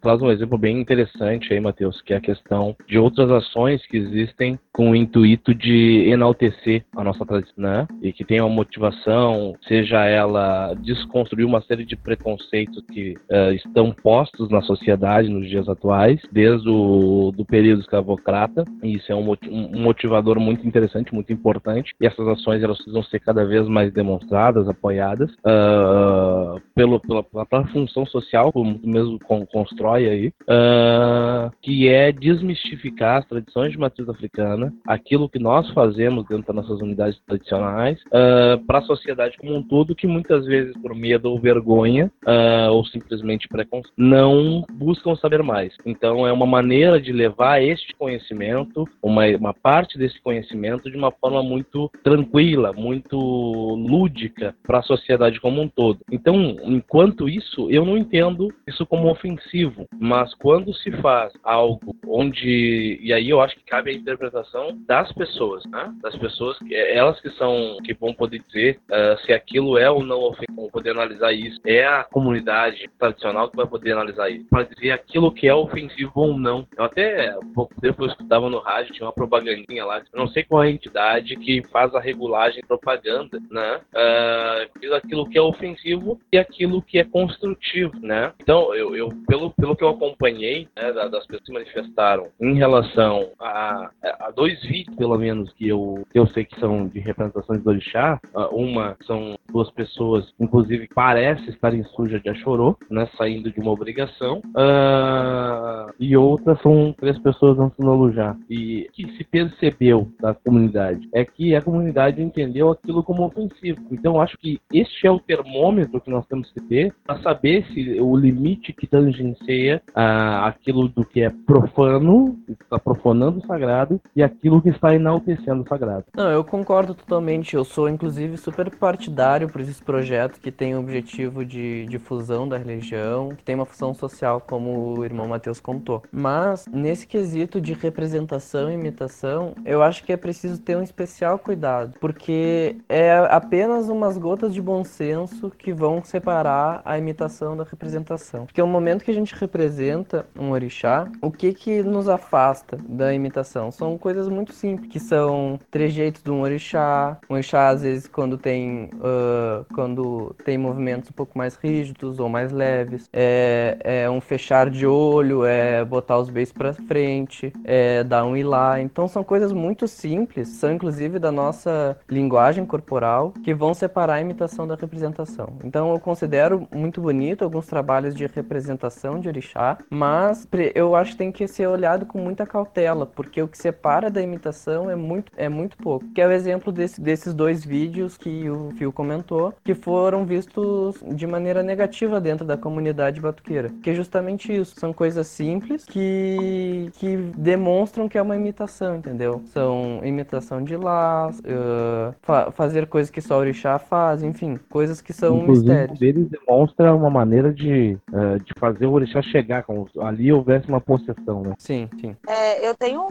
[0.01, 3.97] traz um exemplo bem interessante aí, Matheus, que é a questão de outras ações que
[3.97, 7.87] existem com o intuito de enaltecer a nossa tradição, né?
[8.01, 13.91] E que tem uma motivação, seja ela desconstruir uma série de preconceitos que uh, estão
[13.91, 18.63] postos na sociedade nos dias atuais, desde o do período escravocrata.
[18.83, 21.93] E isso é um, um motivador muito interessante, muito importante.
[21.99, 27.45] E essas ações elas precisam ser cada vez mais demonstradas, apoiadas uh, pelo, pela, pela
[27.67, 29.19] função social, como tu mesmo
[29.51, 36.25] constrói aí, uh, que é desmistificar as tradições de matriz africana, aquilo que nós fazemos
[36.27, 40.75] dentro das nossas unidades tradicionais, uh, para a sociedade como um todo, que muitas vezes
[40.81, 45.75] por medo ou vergonha, uh, ou simplesmente preconceito, não buscam saber mais.
[45.85, 51.11] Então é uma maneira de levar este conhecimento, uma, uma parte desse conhecimento, de uma
[51.11, 55.99] forma muito tranquila, muito lúdica para a sociedade como um todo.
[56.11, 57.36] Então, enquanto isso,
[57.69, 63.41] eu não entendo isso como ofensivo, mas quando se faz algo onde e aí eu
[63.41, 65.93] acho que cabe a interpretação das pessoas, né?
[66.01, 70.19] Das pessoas, elas que são que vão poder dizer uh, se aquilo é ou não
[70.21, 71.59] ofensivo, vão poder analisar isso.
[71.65, 76.11] É a comunidade tradicional que vai poder analisar isso, para dizer aquilo que é ofensivo
[76.15, 76.67] ou não.
[76.77, 80.43] Eu até pouco tempo eu escutava no rádio tinha uma propagandinha lá, eu não sei
[80.43, 83.81] qual é a entidade que faz a regulagem propaganda, né?
[83.93, 88.31] Uh, aquilo que é ofensivo e aquilo que é construtivo, né?
[88.41, 93.29] Então eu, eu pelo, pelo que eu acompanhei né, das pessoas que manifestaram em relação
[93.39, 93.89] a,
[94.21, 98.19] a dois vídeos, pelo menos, que eu, eu sei que são de representações do orixá.
[98.33, 103.71] Uh, uma são duas pessoas, inclusive parece estarem sujas de achorô, né, saindo de uma
[103.71, 104.39] obrigação.
[104.47, 108.35] Uh, e outra são três pessoas antes do Alujá.
[108.49, 113.81] E o que se percebeu da comunidade é que a comunidade entendeu aquilo como ofensivo.
[113.91, 117.99] Então acho que este é o termômetro que nós temos que ter para saber se
[118.01, 124.21] o limite que tangencia uh, aquilo do que é profano, está profanando o sagrado, e
[124.21, 126.05] aquilo que está enaltecendo o sagrado.
[126.13, 127.55] Não, eu concordo totalmente.
[127.55, 132.57] Eu sou, inclusive, super partidário por esses projetos que têm o objetivo de difusão da
[132.57, 136.03] religião, que tem uma função social, como o irmão Matheus contou.
[136.11, 141.39] Mas, nesse quesito de representação e imitação, eu acho que é preciso ter um especial
[141.39, 147.63] cuidado, porque é apenas umas gotas de bom senso que vão separar a imitação da
[147.63, 148.45] representação.
[148.45, 153.13] Porque o momento que a gente representa um orixá, o que que nos afasta da
[153.13, 153.71] imitação?
[153.71, 157.17] São coisas muito simples, que são trejeitos de um orixá.
[157.29, 162.29] Um orixá, às vezes, quando tem, uh, quando tem movimentos um pouco mais rígidos ou
[162.29, 168.03] mais leves, é, é um fechar de olho, é botar os beijos para frente, é
[168.03, 168.81] dar um ilá.
[168.81, 174.21] Então, são coisas muito simples, são inclusive da nossa linguagem corporal, que vão separar a
[174.21, 175.57] imitação da representação.
[175.63, 181.17] Então, eu considero muito bonito alguns trabalhos de representação de orixá, mas eu acho que
[181.17, 185.31] tem que ser olhado com muita cautela, porque o que separa da imitação é muito,
[185.35, 186.05] é muito pouco.
[186.13, 191.03] Que é o exemplo desse, desses dois vídeos que o Fio comentou, que foram vistos
[191.13, 193.69] de maneira negativa dentro da comunidade batuqueira.
[193.83, 194.79] Que é justamente isso.
[194.79, 199.41] São coisas simples que, que demonstram que é uma imitação, entendeu?
[199.47, 205.11] São imitação de lá, uh, fa fazer coisas que só orixá faz, enfim, coisas que
[205.11, 206.01] são Inclusive, mistérios.
[206.01, 206.29] Eles
[206.77, 211.41] demonstra uma maneira de, uh, de fazer o orixá chegar, como ali houvesse uma possessão,
[211.41, 211.55] né?
[211.57, 212.15] Sim, sim.
[212.27, 213.01] É, eu tenho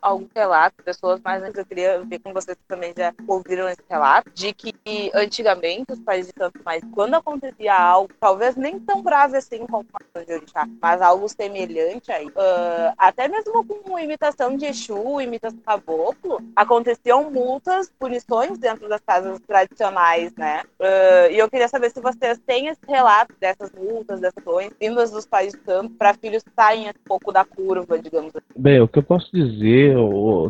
[0.00, 4.30] algum relato, pessoas mais eu queria ver com vocês que também já ouviram esse relato,
[4.32, 4.72] de que
[5.14, 9.84] antigamente, os pais de santo, mas quando acontecia algo, talvez nem tão grave assim como
[10.14, 15.58] o de orixá, mas algo semelhante aí, uh, até mesmo com imitação de Exu, imitação
[15.58, 20.62] de caboclo, aconteciam multas, punições dentro das casas tradicionais, né?
[20.78, 25.10] Uh, e eu queria saber se vocês têm esse relato dessas multas, dessas ações, vindas
[25.10, 28.44] dos pais de santo, para filhos saem um pouco da curva, digamos assim.
[28.56, 29.96] Bem, o que eu posso dizer,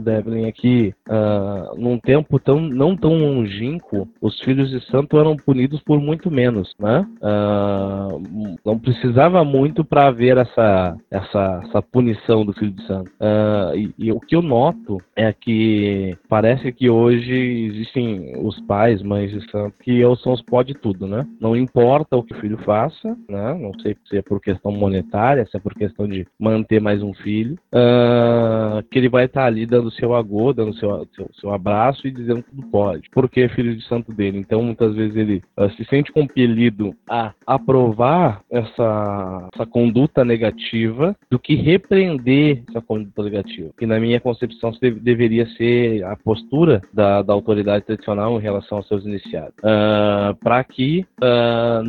[0.01, 5.37] Devlin, é que uh, num tempo tão, não tão longínquo, os filhos de santo eram
[5.37, 7.07] punidos por muito menos, né?
[7.21, 13.11] Uh, não precisava muito para haver essa, essa, essa punição do filho de santo.
[13.21, 19.03] Uh, e, e, o que eu noto é que parece que hoje existem os pais,
[19.03, 21.27] mães de santo, que são os pó tudo, né?
[21.41, 23.55] Não importa o que o filho faça, né?
[23.55, 27.15] Não sei se é por questão monetária, se é por questão de manter mais um
[27.15, 32.07] filho, uh, que ele vai estar ali dando seu agô, dando seu, seu, seu abraço
[32.07, 34.39] e dizendo tudo pode, porque é filho de santo dele.
[34.39, 41.39] Então, muitas vezes ele uh, se sente compelido a aprovar essa, essa conduta negativa do
[41.39, 43.71] que repreender essa conduta negativa.
[43.79, 48.79] Que na minha concepção deve, deveria ser a postura da, da autoridade tradicional em relação
[48.79, 51.83] aos seus iniciados, uh, para que uh,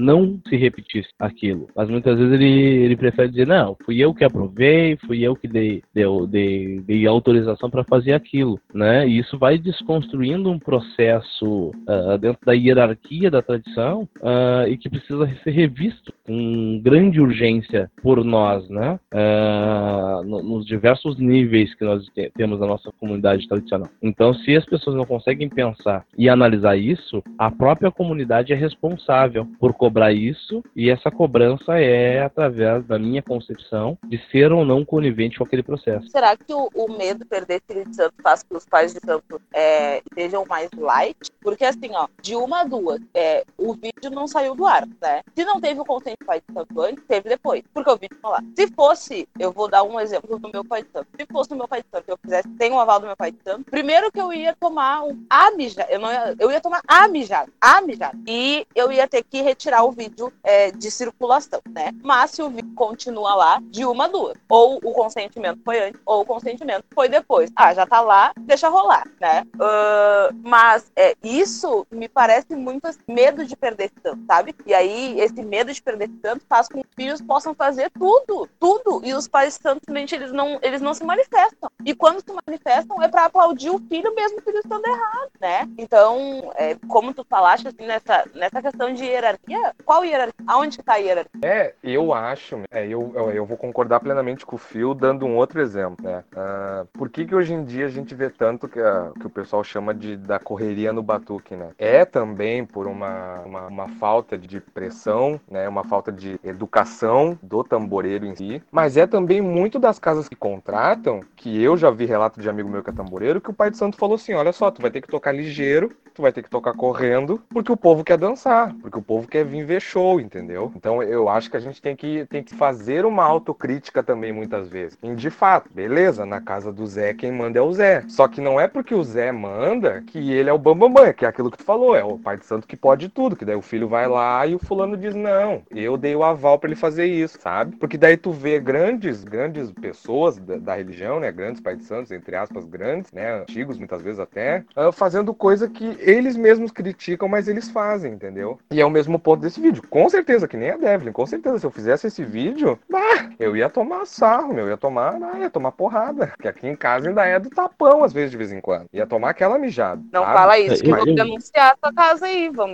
[0.48, 1.68] se repetisse aquilo.
[1.76, 5.48] Mas muitas vezes ele, ele prefere dizer, não, fui eu que aprovei, fui eu que
[5.48, 9.08] dei, dei, dei, dei autorização para fazer aquilo, né?
[9.08, 14.90] E isso vai desconstruindo um processo uh, dentro da hierarquia da tradição uh, e que
[14.90, 19.00] precisa ser revisto com grande urgência por nós, né?
[19.14, 23.90] Uh, nos diversos níveis que nós temos na nossa comunidade tradicional.
[24.02, 29.48] Então, se as pessoas não conseguem pensar e analisar isso, a própria comunidade é responsável
[29.60, 34.86] por cobrar isso e essa cobrança é através da minha concepção de ser ou não
[34.86, 36.08] conivente com aquele processo.
[36.08, 38.94] Será que o, o medo de perder filho de santo faz com que os pais
[38.94, 40.02] de santo é,
[40.48, 41.18] mais light?
[41.42, 45.22] Porque assim, ó, de uma a duas, é, o vídeo não saiu do ar, né?
[45.36, 48.18] Se não teve o consenso do pai de santo antes, teve depois, porque o vídeo
[48.22, 48.44] tá lá.
[48.56, 51.08] Se fosse, eu vou dar um exemplo do meu pai de santo.
[51.18, 53.32] Se fosse o meu pai de santo, eu fizesse, tem um aval do meu pai
[53.32, 56.62] de santo, primeiro que eu ia tomar um a mijada, eu, não ia, eu ia
[56.62, 58.18] tomar a mijada, a mijada.
[58.28, 60.13] E eu ia ter que retirar o vídeo
[60.44, 61.92] é, de circulação, né?
[62.04, 64.38] Mas se o vídeo continua lá, de uma a duas.
[64.50, 67.52] Ou o consentimento foi antes, ou o consentimento foi depois.
[67.56, 69.44] Ah, já tá lá, deixa rolar, né?
[69.56, 74.56] Uh, mas é, isso me parece muito assim, medo de perder tanto, sabe?
[74.66, 78.48] E aí, esse medo de perder tanto faz com que os filhos possam fazer tudo,
[78.60, 79.02] tudo.
[79.04, 81.70] E os pais simplesmente eles não, eles não se manifestam.
[81.86, 85.70] E quando se manifestam é para aplaudir o filho mesmo que eles estão errado, né?
[85.78, 90.46] Então, é, como tu falaste assim, nessa, nessa questão de hierarquia, qual hierarquia?
[90.48, 91.42] Aonde está a hierarquia?
[91.44, 95.36] É, eu acho, é, eu, eu, eu, vou concordar plenamente com o Phil, dando um
[95.36, 96.24] outro exemplo, né?
[96.34, 99.30] Uh, por que que hoje em dia a gente vê tanto que, a, que o
[99.30, 101.70] pessoal chama de da correria no batuque, né?
[101.78, 105.70] É também por uma, uma, uma falta de pressão, né?
[105.70, 110.36] Uma falta de educação do tamboreiro em si, mas é também muito das casas que
[110.36, 113.70] contratam, que eu já vi relato de amigo meu que é tamboreiro, que o pai
[113.70, 116.44] de santo falou assim, olha só, tu vai ter que tocar ligeiro, tu vai ter
[116.44, 120.20] que tocar correndo, porque o povo quer dançar, porque o povo quer vir ver show,
[120.20, 120.72] entendeu?
[120.76, 124.68] Então eu acho que a gente tem que, tem que fazer uma autocrítica também muitas
[124.68, 124.98] vezes.
[125.02, 128.04] E de fato, beleza, na casa do Zé quem manda é o Zé.
[128.08, 131.14] Só que não é porque o Zé manda que ele é o bambambam, bam, bam,
[131.14, 133.46] que é aquilo que tu falou, é o pai de santo que pode tudo, que
[133.46, 136.70] daí o filho vai lá e o fulano diz, não, eu dei o aval para
[136.70, 137.76] ele fazer isso, sabe?
[137.78, 142.12] Porque daí tu vê grandes, grandes pessoas da, da religião, né, grandes pais de santos,
[142.12, 147.28] entre aspas, grandes, né, antigos muitas vezes até, uh, fazendo coisa que eles mesmos criticam,
[147.28, 148.60] mas eles fazem, entendeu?
[148.72, 149.84] E é o mesmo ponto desse vídeo.
[149.90, 153.56] Com certeza, que nem a Devlin, com certeza, se eu fizesse esse vídeo, bah, eu
[153.56, 156.28] ia tomar sarro, meu, ia tomar, ah, ia tomar porrada.
[156.28, 158.88] Porque aqui em casa ainda é do tapão, às vezes, de vez em quando.
[158.94, 160.02] Ia tomar aquela mijada.
[160.12, 160.34] Não sabe?
[160.34, 162.68] fala isso, que eu vou denunciar a tua casa aí, vão,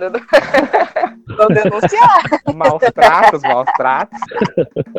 [1.26, 2.20] vão denunciar.
[2.54, 4.20] maus tratos, maus tratos.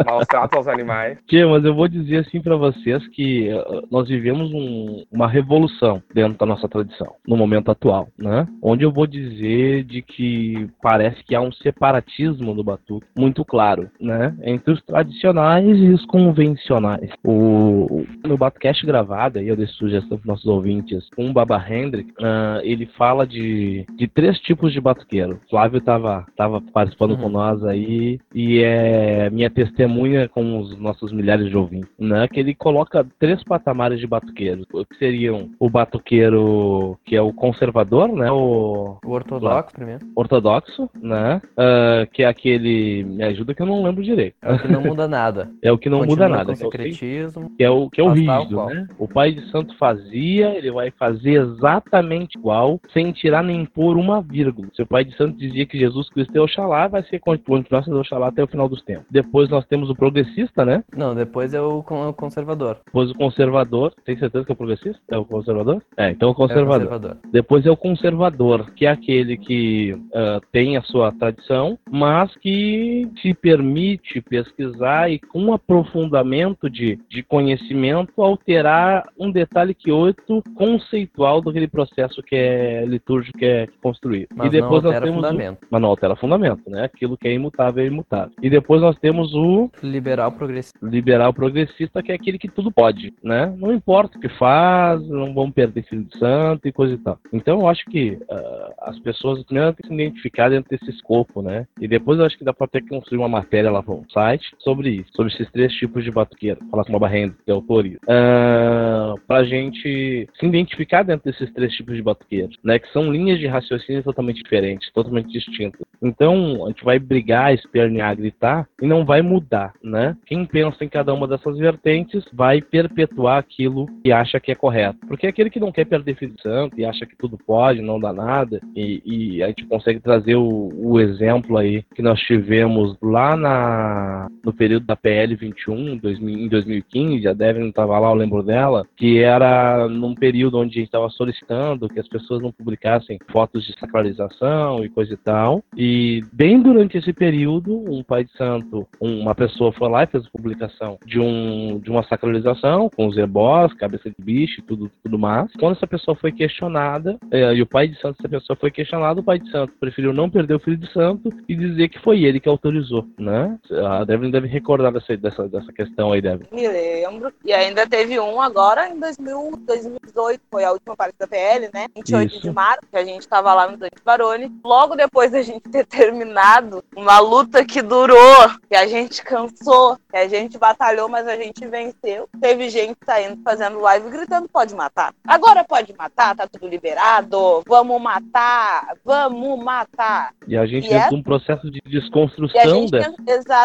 [0.06, 1.18] maus tratos aos animais.
[1.28, 6.02] Tia, mas eu vou dizer assim para vocês que uh, nós vivemos um, uma revolução
[6.14, 8.48] dentro da nossa tradição, no momento atual né?
[8.62, 13.90] Onde eu vou dizer de que parece que há um separatismo do batuque muito claro,
[14.00, 14.36] né?
[14.44, 17.10] Entre os tradicionais e os convencionais.
[17.24, 22.62] O, no Batucast gravado, aí eu dei sugestão para nossos ouvintes, o Baba Hendrick, uh,
[22.64, 25.40] ele fala de, de três tipos de batuqueiro.
[25.50, 27.18] Flávio estava tava participando uhum.
[27.18, 32.28] com nós aí e é minha testemunha com os nossos milhares de ouvintes, né?
[32.28, 38.12] Que ele coloca três patamares de batuqueiros, que seriam o batuqueiro que é o conservador,
[38.12, 38.32] né?
[38.32, 40.06] O, o ortodoxo primeiro.
[40.16, 41.42] Ortodoxo, né?
[41.54, 43.04] Uh, que é aquele.
[43.04, 44.36] Me ajuda que eu não lembro direito.
[44.42, 45.50] É o que não muda nada.
[45.62, 46.54] é o que não Continua muda nada.
[46.54, 47.52] Com secretismo.
[47.58, 48.88] Que é o, que é o rígido, né?
[48.98, 54.22] O pai de santo fazia, ele vai fazer exatamente igual, sem tirar nem pôr uma
[54.22, 54.68] vírgula.
[54.74, 58.00] Se o pai de santo dizia que Jesus Cristo é Oxalá, vai ser continuar sendo
[58.00, 59.06] Oxalá até o final dos tempos.
[59.10, 60.84] Depois nós temos o progressista, né?
[60.96, 62.78] Não, depois é o conservador.
[62.86, 63.94] Depois o conservador.
[64.06, 65.00] Tem certeza que é o progressista?
[65.10, 65.82] É o conservador?
[65.98, 66.82] É, então o conservador.
[66.82, 67.18] É o conservador.
[67.32, 73.10] Depois é o conservador, que é aquele que uh, tem a sua tradição, mas que
[73.22, 81.42] se permite pesquisar e com aprofundamento de, de conhecimento alterar um detalhe que outro conceitual
[81.42, 84.30] daquele processo que é litúrgico que é construído.
[84.36, 85.24] Mas e depois nós temos.
[85.24, 86.86] O, mas não altera fundamento, né?
[86.86, 88.34] Aquilo que é imutável é imutável.
[88.42, 90.80] E depois nós temos o liberal progressista.
[90.82, 93.54] Liberal progressista, que é aquele que tudo pode, né?
[93.58, 97.18] Não importa o que faz, não vamos perder filho de santo e coisa e tal.
[97.34, 101.42] Então eu acho que uh, as pessoas primeiro têm que se identificar dentro desse escopo,
[101.42, 101.68] né?
[101.80, 104.46] E depois eu acho que dá para ter que construir uma matéria lá no site
[104.60, 106.60] sobre isso, sobre esses três tipos de batuqueiro.
[106.70, 108.00] Falar com uma barrenda que é autoriza.
[108.04, 112.80] Uh, pra gente se identificar dentro desses três tipos de batuqueiros, né?
[112.80, 115.71] Que são linhas de raciocínio totalmente diferentes, totalmente distintas.
[116.02, 120.18] Então, a gente vai brigar, espernear, gritar e não vai mudar, né?
[120.26, 124.98] Quem pensa em cada uma dessas vertentes vai perpetuar aquilo que acha que é correto.
[125.08, 128.00] Porque aquele que não quer perder filho de santo e acha que tudo pode, não
[128.00, 132.98] dá nada, e, e a gente consegue trazer o, o, exemplo aí que nós tivemos
[133.02, 138.16] lá na, no período da PL 21, 2000, em 2015, a Devin estava lá, eu
[138.16, 142.52] lembro dela, que era num período onde a gente estava solicitando que as pessoas não
[142.52, 145.61] publicassem fotos de sacralização e coisa e tal.
[145.76, 150.26] E bem durante esse período, um pai de santo, uma pessoa foi lá e fez
[150.26, 154.92] a publicação de, um, de uma sacralização com os ebós, cabeça de bicho e tudo,
[155.04, 155.52] tudo mais.
[155.60, 159.22] Quando essa pessoa foi questionada, eh, e o pai de santo dessa pessoa foi questionado,
[159.22, 162.24] o pai de santo preferiu não perder o filho de santo e dizer que foi
[162.24, 163.58] ele que autorizou, né?
[163.86, 166.48] A Devlin deve recordar dessa, dessa, dessa questão aí, Devlin.
[166.52, 167.34] Me lembro.
[167.46, 171.88] E ainda teve um agora em 2000, 2018, foi a última parte da PL, né?
[171.96, 172.42] 28 Isso.
[172.42, 174.52] de março, que a gente estava lá no Dante Baroni.
[174.64, 180.18] Logo depois da gente ter terminado uma luta que durou, que a gente cansou, que
[180.18, 182.28] a gente batalhou, mas a gente venceu.
[182.40, 185.14] Teve gente saindo fazendo live gritando: pode matar.
[185.26, 187.64] Agora pode matar, tá tudo liberado.
[187.68, 190.34] Vamos matar, vamos matar.
[190.48, 191.16] E a gente fez é...
[191.16, 193.16] um processo de desconstrução dessas,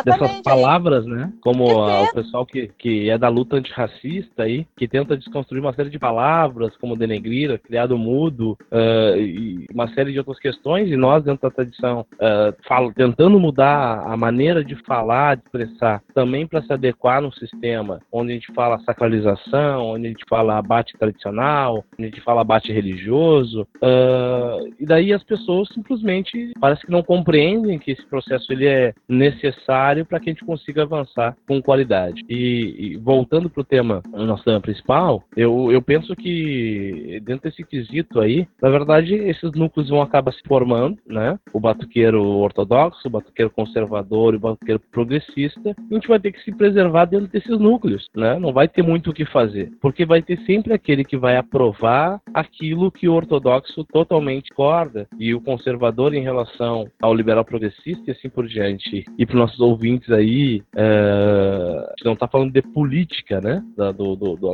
[0.04, 1.32] dessas palavras, né?
[1.40, 5.90] Como o pessoal que, que é da luta antirracista aí, que tenta desconstruir uma série
[5.90, 11.24] de palavras, como denegrir, criado mudo, uh, e uma série de outras questões, e nós,
[11.24, 16.62] dentro da tradição, uh, falo, tentando mudar a maneira de falar, de expressar, também para
[16.62, 21.84] se adequar no sistema, onde a gente fala sacralização, onde a gente fala abate tradicional,
[21.98, 27.02] onde a gente fala abate religioso, uh, e daí as pessoas simplesmente parece que não
[27.02, 32.24] compreendem que esse processo ele é necessário para que a gente consiga avançar com qualidade.
[32.28, 37.64] E, e voltando para o tema, nosso tema principal, eu, eu penso que dentro desse
[37.64, 41.38] quesito aí, na verdade, esses núcleos vão acabar se formando, né?
[41.52, 45.74] O batuqueiro ortodoxo, o batuqueiro conservador e o batuqueiro progressista.
[45.90, 48.38] A gente vai ter que se preservar dentro desses núcleos, né?
[48.38, 52.20] Não vai ter muito o que fazer, porque vai ter sempre aquele que vai aprovar
[52.32, 58.10] aquilo que o ortodoxo totalmente corda e o conservador em relação ao liberal progressista e
[58.12, 59.04] assim por diante.
[59.18, 61.94] E para os nossos ouvintes aí, é...
[62.04, 63.62] não está falando de política, né?
[63.76, 64.52] Da, do, do, do,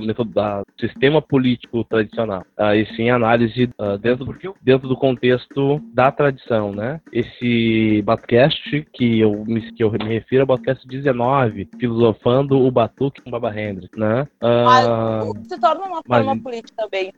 [0.80, 2.44] sistema político tradicional,
[2.74, 4.26] e sim análise uh, dentro,
[4.62, 7.00] dentro do contexto da tradição, né?
[7.12, 12.70] Esse Batcast que eu me, que eu me refiro é o Batcast 19, filosofando o
[12.70, 14.22] Batuque com Baba Hendrix, né?
[14.40, 16.24] Uh, mas se torna uma mas...
[16.24, 17.12] forma política também,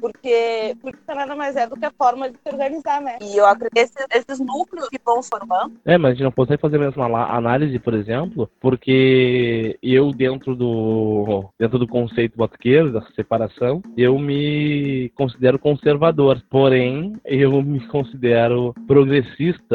[0.00, 3.18] porque, porque nada mais é do que a forma de se organizar, né?
[3.22, 5.74] E eu acredito que esses, esses núcleos que vão formando...
[5.84, 10.54] É, mas a gente não consegue fazer a mesma análise, por exemplo, porque eu dentro
[10.54, 18.74] do dentro do conceito batuqueiro, dessa separação, eu me considero conservador, porém eu me considero
[18.86, 19.17] progressista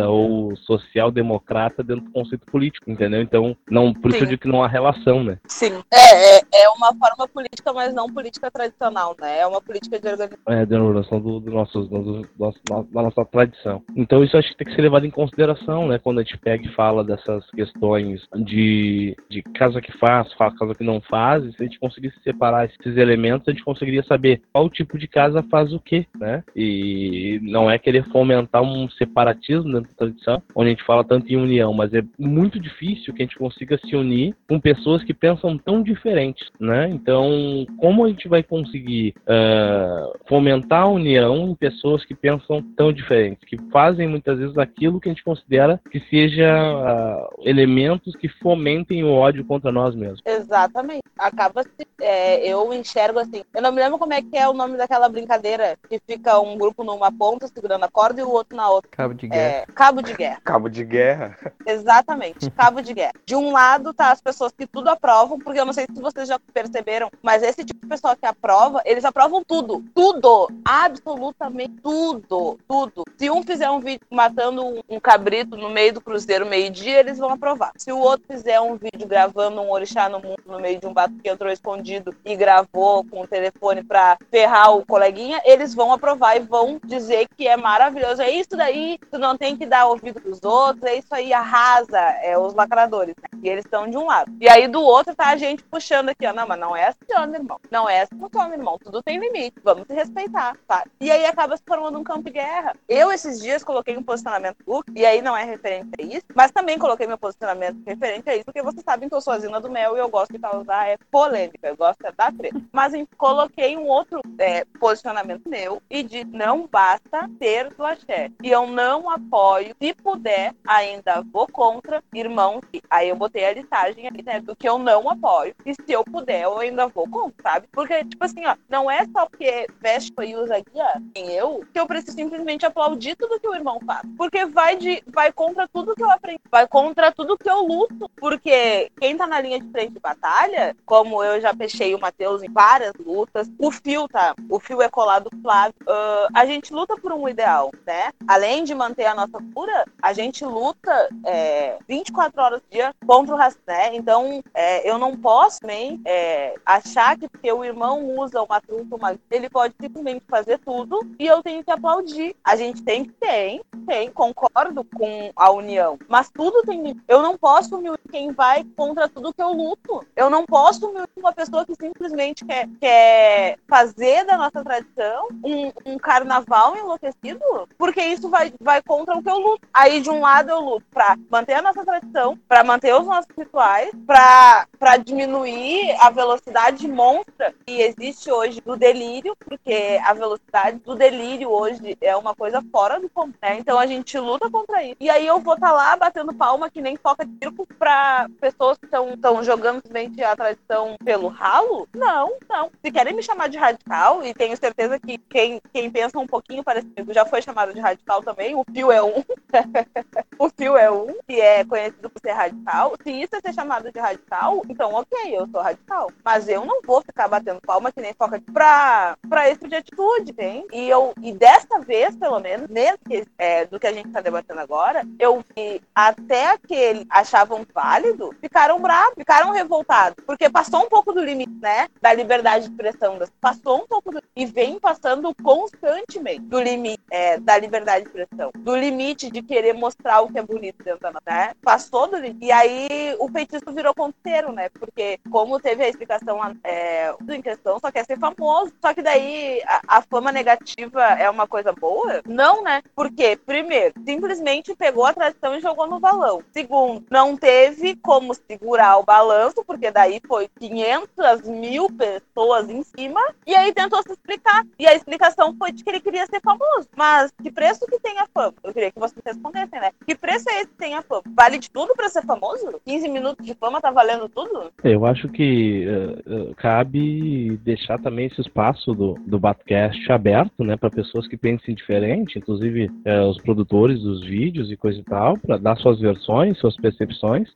[0.07, 3.21] ou social-democrata dentro do conceito político, entendeu?
[3.21, 4.17] Então, não, por Sim.
[4.17, 5.37] isso eu digo que não há relação, né?
[5.47, 9.39] Sim, é, é, é, uma forma política, mas não política tradicional, né?
[9.39, 10.39] É uma política de organização.
[10.47, 13.81] É, de organização do, do nosso, do, do, do, da nossa tradição.
[13.95, 15.99] Então, isso acho que tem que ser levado em consideração, né?
[15.99, 20.83] Quando a gente pega e fala dessas questões de, de casa que faz, casa que
[20.83, 24.97] não faz, se a gente conseguisse separar esses elementos, a gente conseguiria saber qual tipo
[24.97, 26.43] de casa faz o quê, né?
[26.55, 31.03] E não é querer fomentar um separatismo machismo dentro da tradição, onde a gente fala
[31.03, 35.03] tanto em união, mas é muito difícil que a gente consiga se unir com pessoas
[35.03, 36.89] que pensam tão diferentes, né?
[36.89, 42.91] Então, como a gente vai conseguir uh, fomentar a união em pessoas que pensam tão
[42.91, 48.27] diferentes, que fazem muitas vezes aquilo que a gente considera que seja uh, elementos que
[48.27, 50.21] fomentem o ódio contra nós mesmos.
[50.25, 51.03] Exatamente.
[51.15, 53.43] Acaba se, é, eu enxergo assim.
[53.53, 56.57] Eu não me lembro como é que é o nome daquela brincadeira que fica um
[56.57, 58.89] grupo numa ponta segurando a corda e o outro na outra.
[58.89, 59.43] Cabo de guerra.
[59.43, 60.41] É, cabo de guerra.
[60.43, 61.37] Cabo de guerra.
[61.67, 63.13] Exatamente, cabo de guerra.
[63.23, 66.27] De um lado tá as pessoas que tudo aprovam, porque eu não sei se vocês
[66.27, 69.83] já perceberam, mas esse tipo de pessoa que aprova, eles aprovam tudo.
[69.93, 70.22] Tudo.
[70.63, 72.57] Absolutamente tudo.
[72.67, 73.03] Tudo.
[73.17, 77.31] Se um fizer um vídeo matando um cabrito no meio do cruzeiro meio-dia, eles vão
[77.31, 77.71] aprovar.
[77.77, 80.93] Se o outro fizer um vídeo gravando um orixá no mundo no meio de um
[80.93, 85.91] bato que entrou escondido e gravou com o telefone pra ferrar o coleguinha, eles vão
[85.91, 88.21] aprovar e vão dizer que é maravilhoso.
[88.21, 91.99] É isso daí, tu não tem que dar ouvido pros outros, é isso aí, arrasa,
[92.21, 93.39] é os lacradores, né?
[93.43, 94.31] E eles estão de um lado.
[94.39, 97.13] E aí do outro tá a gente puxando aqui, ó, não, mas não é assim,
[97.17, 97.59] ó, meu irmão.
[97.69, 98.77] Não é assim, meu irmão.
[98.83, 100.83] Tudo tem limite, vamos se respeitar, tá?
[100.99, 102.73] E aí acaba se formando um campo de guerra.
[102.87, 104.57] Eu, esses dias, coloquei um posicionamento
[104.95, 108.45] e aí não é referente a isso, mas também coloquei meu posicionamento referente a isso,
[108.45, 110.87] porque vocês sabem que eu sou a Zina do Mel e eu gosto de causar
[110.87, 112.61] é polêmica, eu gosto é da treta.
[112.71, 118.31] Mas enfim, coloquei um outro é, posicionamento meu e de não basta ter do axé.
[118.41, 122.61] E eu não apoio, se puder, ainda vou contra irmãos.
[122.89, 125.55] Aí eu botei a listagem ali, né, do que eu não apoio.
[125.65, 127.67] E se eu puder, eu ainda vou contra, sabe?
[127.71, 131.79] Porque, tipo assim, ó, não é só porque veste e usa guia em eu que
[131.79, 134.01] eu preciso simplesmente aplaudir tudo que o irmão faz.
[134.17, 138.09] Porque vai de vai contra tudo que eu aprendi, vai contra tudo que eu luto.
[138.17, 142.41] Porque quem tá na linha de frente de batalha, como eu já fechei o Matheus
[142.43, 145.75] em várias lutas, o fio tá, o fio é colado Flávio.
[145.83, 148.11] Uh, a gente luta por um ideal, né?
[148.27, 153.35] Além de manter a nossa cura, a gente luta é, 24 horas por dia contra
[153.35, 153.95] o racismo, né?
[153.95, 158.95] Então, é, eu não posso nem é, achar que porque o irmão usa uma trunca,
[158.95, 159.17] uma...
[159.29, 162.35] ele pode simplesmente fazer tudo e eu tenho que aplaudir.
[162.43, 166.99] A gente tem que tem, tem, concordo com a união, mas tudo tem.
[167.07, 170.05] Eu não posso me quem vai contra tudo que eu luto.
[170.15, 175.71] Eu não posso me uma pessoa que simplesmente quer, quer fazer da nossa tradição um,
[175.85, 177.39] um carnaval enlouquecido,
[177.77, 179.67] porque isso vai, vai contra o que eu luto.
[179.73, 183.31] Aí, de um lado, eu luto para manter a nossa tradição, para manter os nossos
[183.35, 189.72] rituais, para diminuir a velocidade monstra que existe hoje do delírio, porque
[190.03, 193.33] a velocidade do delírio hoje é uma coisa fora do comum.
[193.41, 193.57] Né?
[193.59, 194.97] Então a gente luta contra isso.
[194.99, 198.77] E aí eu vou estar tá lá batendo palma que nem toca circo para pessoas
[198.77, 201.87] que estão jogando simplesmente a tradição pelo ralo?
[201.93, 202.71] Não, não.
[202.83, 206.63] Se querem me chamar de radical, e tenho certeza que quem, quem pensa um pouquinho
[206.63, 209.23] parecido já foi chamado de radical também, o Fio é um.
[210.39, 212.93] o Fio é um, que é conhecido por ser radical.
[213.03, 216.11] Se isso é ser chamado de radical, então ok, eu sou radical.
[216.23, 219.75] Mas eu não vou ficar batendo palma que nem foca pra, pra esse tipo de
[219.75, 220.65] atitude, tem?
[220.71, 224.59] E, eu, e dessa vez, pelo menos, nesse, é, do que a gente está debatendo
[224.59, 231.13] agora, eu vi até aquele achavam válido, ficaram bravos, ficaram revoltados, porque passou um pouco
[231.13, 236.41] do limite, né, da liberdade de expressão, passou um pouco do, e vem passando constantemente
[236.41, 240.43] do limite é, da liberdade de expressão, do limite de querer mostrar o que é
[240.43, 241.53] bonito dentro da né?
[241.61, 242.45] Passou do limite.
[242.45, 244.69] E aí o feitiço virou ponteiro, né?
[244.69, 248.73] Porque como teve a explicação é, em questão, só quer ser famoso.
[248.81, 252.21] Só que daí a, a fama negativa é uma coisa boa?
[252.25, 252.81] Não, né?
[252.95, 256.41] Porque, primeiro, simplesmente pegou a tradição e jogou no balão.
[256.51, 263.21] Segundo, não teve como segurar o balanço, porque daí foi 500 mil pessoas em cima,
[263.45, 264.65] e aí tentou se explicar.
[264.77, 266.87] E a explicação foi de que ele queria ser famoso.
[266.95, 268.53] Mas que preço que tem a fama?
[268.63, 269.91] Eu queria que vocês respondessem, né?
[270.05, 271.23] Que preço é esse que tem a fama?
[271.35, 272.81] Vale de tudo para ser famoso?
[272.85, 274.71] 15 minutos de fama tá valendo tudo?
[274.83, 280.77] Eu acho que uh, uh, cabe deixar também esse espaço do, do Batcast aberto, né,
[280.77, 285.37] para pessoas que pensem diferente, inclusive uh, os produtores dos vídeos e coisa e tal,
[285.37, 287.49] para dar suas versões, suas percepções,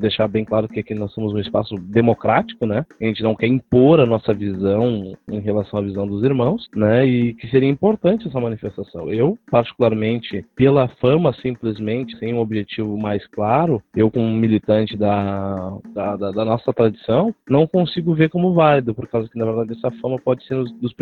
[0.00, 2.86] deixar bem claro que aqui nós somos um espaço democrático, né?
[3.00, 7.06] A gente não quer impor a nossa visão em relação à visão dos irmãos, né?
[7.06, 9.12] E que seria importante essa manifestação.
[9.12, 16.16] Eu, particularmente, pela fama simplesmente, sem um objetivo mais claro, eu como militante da, da,
[16.16, 19.90] da, da nossa tradição, não consigo ver como válido, por causa que, na verdade, essa
[20.00, 20.94] fama pode ser nos, nos.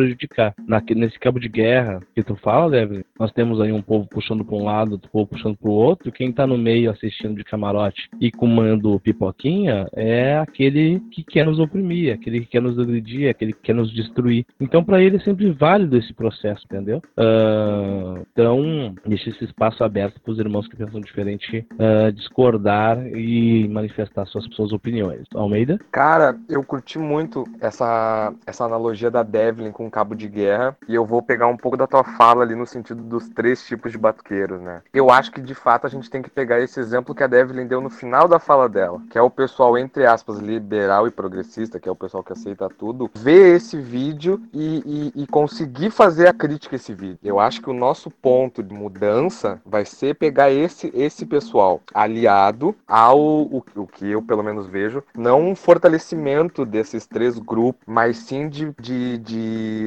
[0.67, 4.45] Na, nesse cabo de guerra que tu fala, Débora, nós temos aí um povo puxando
[4.45, 7.45] para um lado, outro povo puxando para o outro, quem está no meio assistindo de
[7.45, 13.31] camarote e comando pipoquinha é aquele que quer nos oprimir, aquele que quer nos agredir,
[13.31, 14.45] aquele que quer nos destruir.
[14.61, 17.03] Então, para ele é sempre válido esse processo, entendeu?
[17.17, 23.69] Uh, então, deixa esse espaço aberto para os irmãos que pensam diferente uh, discordar e
[23.69, 25.25] manifestar suas, suas opiniões.
[25.35, 25.79] Almeida?
[25.91, 30.95] Cara, eu curti muito essa, essa analogia da Devlin com o cabo de guerra e
[30.95, 33.99] eu vou pegar um pouco da tua fala ali no sentido dos três tipos de
[33.99, 34.81] batuqueiros, né?
[34.95, 37.67] Eu acho que de fato a gente tem que pegar esse exemplo que a Devlin
[37.67, 41.81] deu no final da fala dela, que é o pessoal, entre aspas, liberal e progressista,
[41.81, 46.29] que é o pessoal que aceita tudo, ver esse vídeo e, e, e conseguir fazer
[46.29, 47.19] a crítica a esse vídeo.
[47.25, 52.73] Eu acho que o nosso ponto de mudança vai ser pegar esse, esse pessoal aliado
[52.87, 58.19] ao o, o que eu pelo menos vejo, não um fortalecimento desses três grupos, mas
[58.19, 59.78] sim de, de, de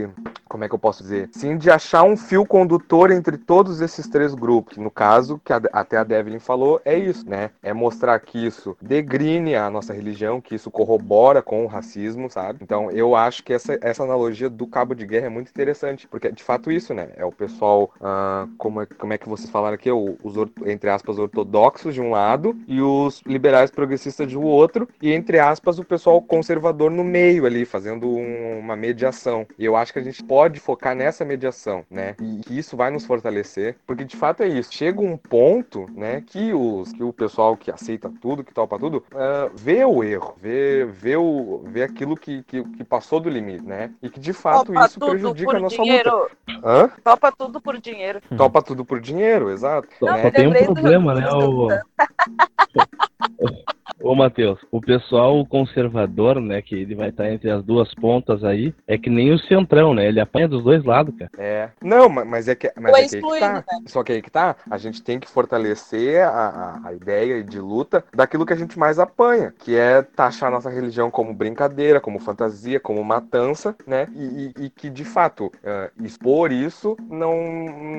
[0.51, 1.29] como é que eu posso dizer?
[1.31, 4.77] Sim de achar um fio condutor entre todos esses três grupos.
[4.77, 7.51] No caso, que a, até a Devlin falou, é isso, né?
[7.63, 12.59] É mostrar que isso degrine a nossa religião, que isso corrobora com o racismo, sabe?
[12.61, 16.27] Então eu acho que essa, essa analogia do cabo de guerra é muito interessante, porque
[16.27, 17.09] é de fato isso, né?
[17.15, 20.35] É o pessoal, uh, como, é, como é que vocês falaram aqui, os,
[20.65, 25.79] entre aspas, ortodoxos de um lado e os liberais progressistas de outro, e entre aspas,
[25.79, 29.47] o pessoal conservador no meio ali, fazendo um, uma mediação.
[29.57, 32.15] E eu acho que a gente pode focar nessa mediação, né?
[32.21, 34.73] E que isso vai nos fortalecer, porque de fato é isso.
[34.73, 39.03] Chega um ponto, né, que, os, que o pessoal que aceita tudo, que topa tudo,
[39.13, 43.63] uh, vê o erro, vê, vê, o, vê aquilo que, que, que passou do limite,
[43.63, 43.91] né?
[44.01, 46.11] E que de fato Topa isso prejudica a nossa dinheiro.
[46.11, 46.31] luta.
[46.63, 46.89] Hã?
[47.03, 48.21] Topa tudo por dinheiro.
[48.37, 49.87] Topa tudo por dinheiro, exato.
[50.01, 50.31] Não, é.
[50.31, 51.29] Tem um problema, né?
[51.31, 51.67] O...
[54.03, 58.73] Ô, Matheus, o pessoal conservador, né, que ele vai estar entre as duas pontas aí,
[58.87, 59.37] é que nem o
[59.71, 60.07] centrão, né?
[60.07, 61.31] Ele apanha dos dois lados, cara.
[61.37, 61.69] É.
[61.81, 63.53] Não, mas é que, mas é, que, aí que tá.
[63.53, 63.63] Né?
[63.87, 64.55] Só que aí que tá.
[64.69, 68.77] A gente tem que fortalecer a, a, a, ideia de luta daquilo que a gente
[68.77, 74.07] mais apanha, que é taxar nossa religião como brincadeira, como fantasia, como matança, né?
[74.13, 77.35] E, e, e que, de fato, uh, expor isso não,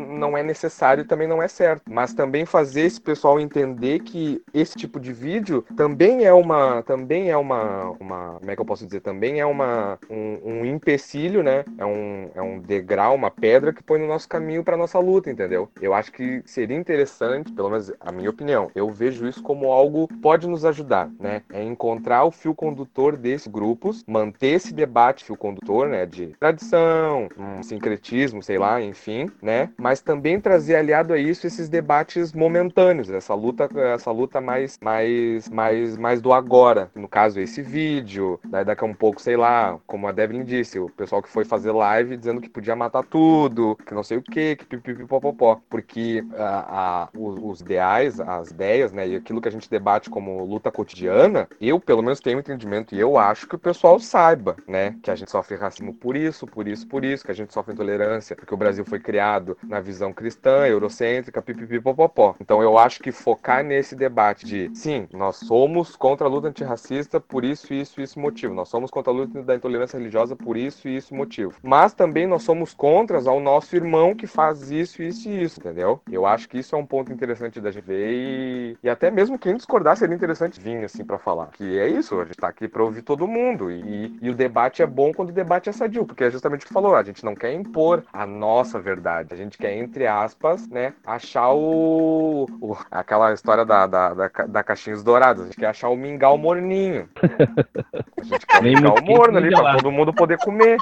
[0.09, 1.83] não é necessário e também não é certo.
[1.89, 6.83] Mas também fazer esse pessoal entender que esse tipo de vídeo também também é uma,
[6.83, 10.65] também é uma, uma, como é que eu posso dizer, também é uma, um, um
[10.65, 11.62] empecilho, né?
[11.79, 15.31] É um, é um degrau, uma pedra que põe no nosso caminho para nossa luta,
[15.31, 15.69] entendeu?
[15.81, 20.09] Eu acho que seria interessante, pelo menos a minha opinião, eu vejo isso como algo
[20.21, 21.43] pode nos ajudar, né?
[21.53, 26.07] É encontrar o fio condutor desses grupos, manter esse debate fio condutor, né?
[26.07, 29.71] De tradição, um sincretismo, sei lá, enfim, né?
[29.77, 35.49] Mas também trazer aliado a isso esses debates momentâneos, essa luta, essa luta mais, mais,
[35.49, 36.91] mais mais, mais do agora.
[36.95, 38.39] No caso, esse vídeo.
[38.45, 41.45] Daí daqui a um pouco, sei lá, como a Devlin disse, o pessoal que foi
[41.53, 45.61] fazer live dizendo que podia matar tudo, que não sei o que, que pipipipopopó.
[45.69, 50.09] Porque a, a, os, os, ideais, as ideias, né, e aquilo que a gente debate
[50.09, 54.57] como luta cotidiana, eu pelo menos tenho entendimento e eu acho que o pessoal saiba,
[54.67, 57.53] né, que a gente sofre racismo por isso, por isso, por isso, que a gente
[57.53, 62.35] sofre intolerância, porque o Brasil foi criado na visão cristã, eurocêntrica, pipipipopopó.
[62.41, 67.21] Então eu acho que focar nesse debate de, sim, nós somos contra a luta antirracista
[67.21, 68.55] por isso, isso isso motivo.
[68.55, 71.42] Nós somos contra a luta da intolerância religiosa por isso isso motivo.
[71.63, 76.01] Mas também nós somos contras ao nosso irmão que faz isso, isso e isso, entendeu?
[76.11, 79.39] Eu acho que isso é um ponto interessante da gente ver e, e até mesmo
[79.39, 81.49] quem discordar seria interessante vir assim para falar.
[81.53, 84.83] Que é isso, a gente tá aqui para ouvir todo mundo e, e o debate
[84.83, 87.25] é bom quando o debate é sadio, porque é justamente o que falou, a gente
[87.25, 92.77] não quer impor a nossa verdade, a gente quer, entre aspas, né, achar o, o
[92.91, 97.09] aquela história da, da, da, da caixinhas douradas, a gente quer achar o mingau morninho.
[98.23, 100.77] A gente quer o mingau morno ali pra todo mundo poder comer.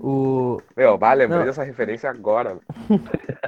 [0.00, 0.60] O...
[0.76, 1.46] Meu, bah, lembrei Não.
[1.46, 2.58] dessa referência agora.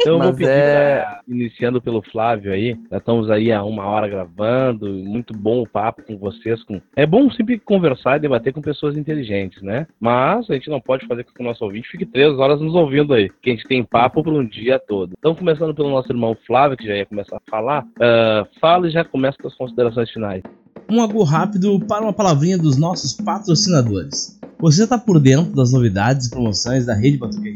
[0.00, 1.00] Então eu vou pedir, é...
[1.00, 5.68] pra, iniciando pelo Flávio aí, já estamos aí há uma hora gravando, muito bom o
[5.68, 6.62] papo com vocês.
[6.62, 6.80] Com...
[6.94, 9.86] É bom sempre conversar e debater com pessoas inteligentes, né?
[9.98, 12.74] Mas a gente não pode fazer com que o nosso ouvinte fique três horas nos
[12.74, 15.14] ouvindo aí, que a gente tem papo por um dia todo.
[15.18, 18.90] Então, começando pelo nosso irmão Flávio, que já ia começar a falar, uh, fala e
[18.90, 20.42] já começa com as considerações finais.
[20.90, 24.38] Um agu rápido para uma palavrinha dos nossos patrocinadores.
[24.64, 27.54] Você está por dentro das novidades e promoções da Rede Batuque?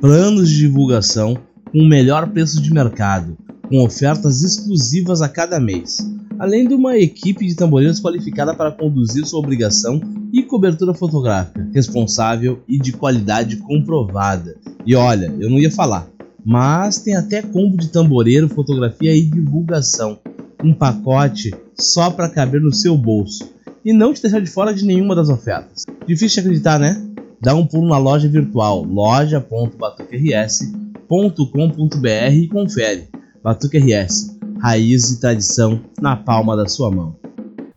[0.00, 1.36] Planos de divulgação
[1.70, 3.36] com o melhor preço de mercado,
[3.68, 5.98] com ofertas exclusivas a cada mês,
[6.38, 10.00] além de uma equipe de tamboreiros qualificada para conduzir sua obrigação
[10.32, 14.56] e cobertura fotográfica, responsável e de qualidade comprovada.
[14.86, 16.08] E olha, eu não ia falar,
[16.42, 20.18] mas tem até combo de tamboreiro, fotografia e divulgação.
[20.64, 23.52] Um pacote só para caber no seu bolso
[23.84, 25.84] e não te deixar de fora de nenhuma das ofertas.
[26.06, 27.00] Difícil de acreditar, né?
[27.40, 33.08] Dá um pulo na loja virtual loja.batuquers.com batuque.com.br e confere.
[33.42, 37.21] Batuque RS, raiz e tradição na palma da sua mão.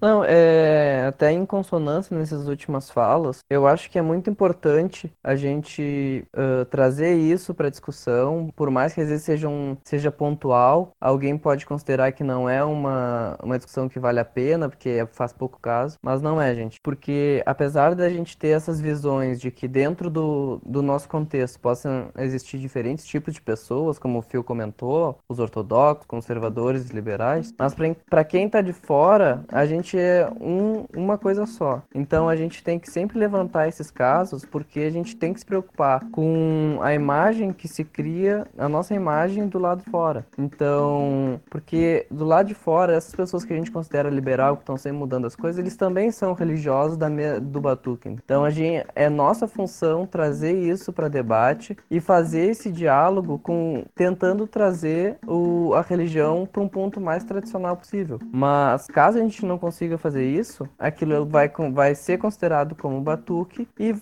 [0.05, 5.35] Não, é até em consonância nessas últimas falas, eu acho que é muito importante a
[5.35, 10.91] gente uh, trazer isso para discussão, por mais que às vezes seja, um, seja pontual,
[11.01, 15.33] alguém pode considerar que não é uma, uma discussão que vale a pena, porque faz
[15.33, 19.67] pouco caso, mas não é, gente, porque apesar da gente ter essas visões de que
[19.67, 25.17] dentro do, do nosso contexto possam existir diferentes tipos de pessoas, como o Phil comentou,
[25.27, 27.75] os ortodoxos, conservadores, liberais, mas
[28.07, 31.81] para quem está de fora, a gente é um, uma coisa só.
[31.93, 35.45] Então a gente tem que sempre levantar esses casos, porque a gente tem que se
[35.45, 40.25] preocupar com a imagem que se cria, a nossa imagem do lado de fora.
[40.37, 44.77] Então, porque do lado de fora, essas pessoas que a gente considera liberal, que estão
[44.77, 47.07] sempre mudando as coisas, eles também são religiosos da,
[47.39, 48.09] do Batuque.
[48.09, 53.83] Então a gente é nossa função trazer isso para debate e fazer esse diálogo com
[53.95, 58.19] tentando trazer o, a religião para um ponto mais tradicional possível.
[58.31, 63.67] Mas caso a gente não consiga fazer isso, aquilo vai, vai ser considerado como batuque
[63.79, 63.93] e,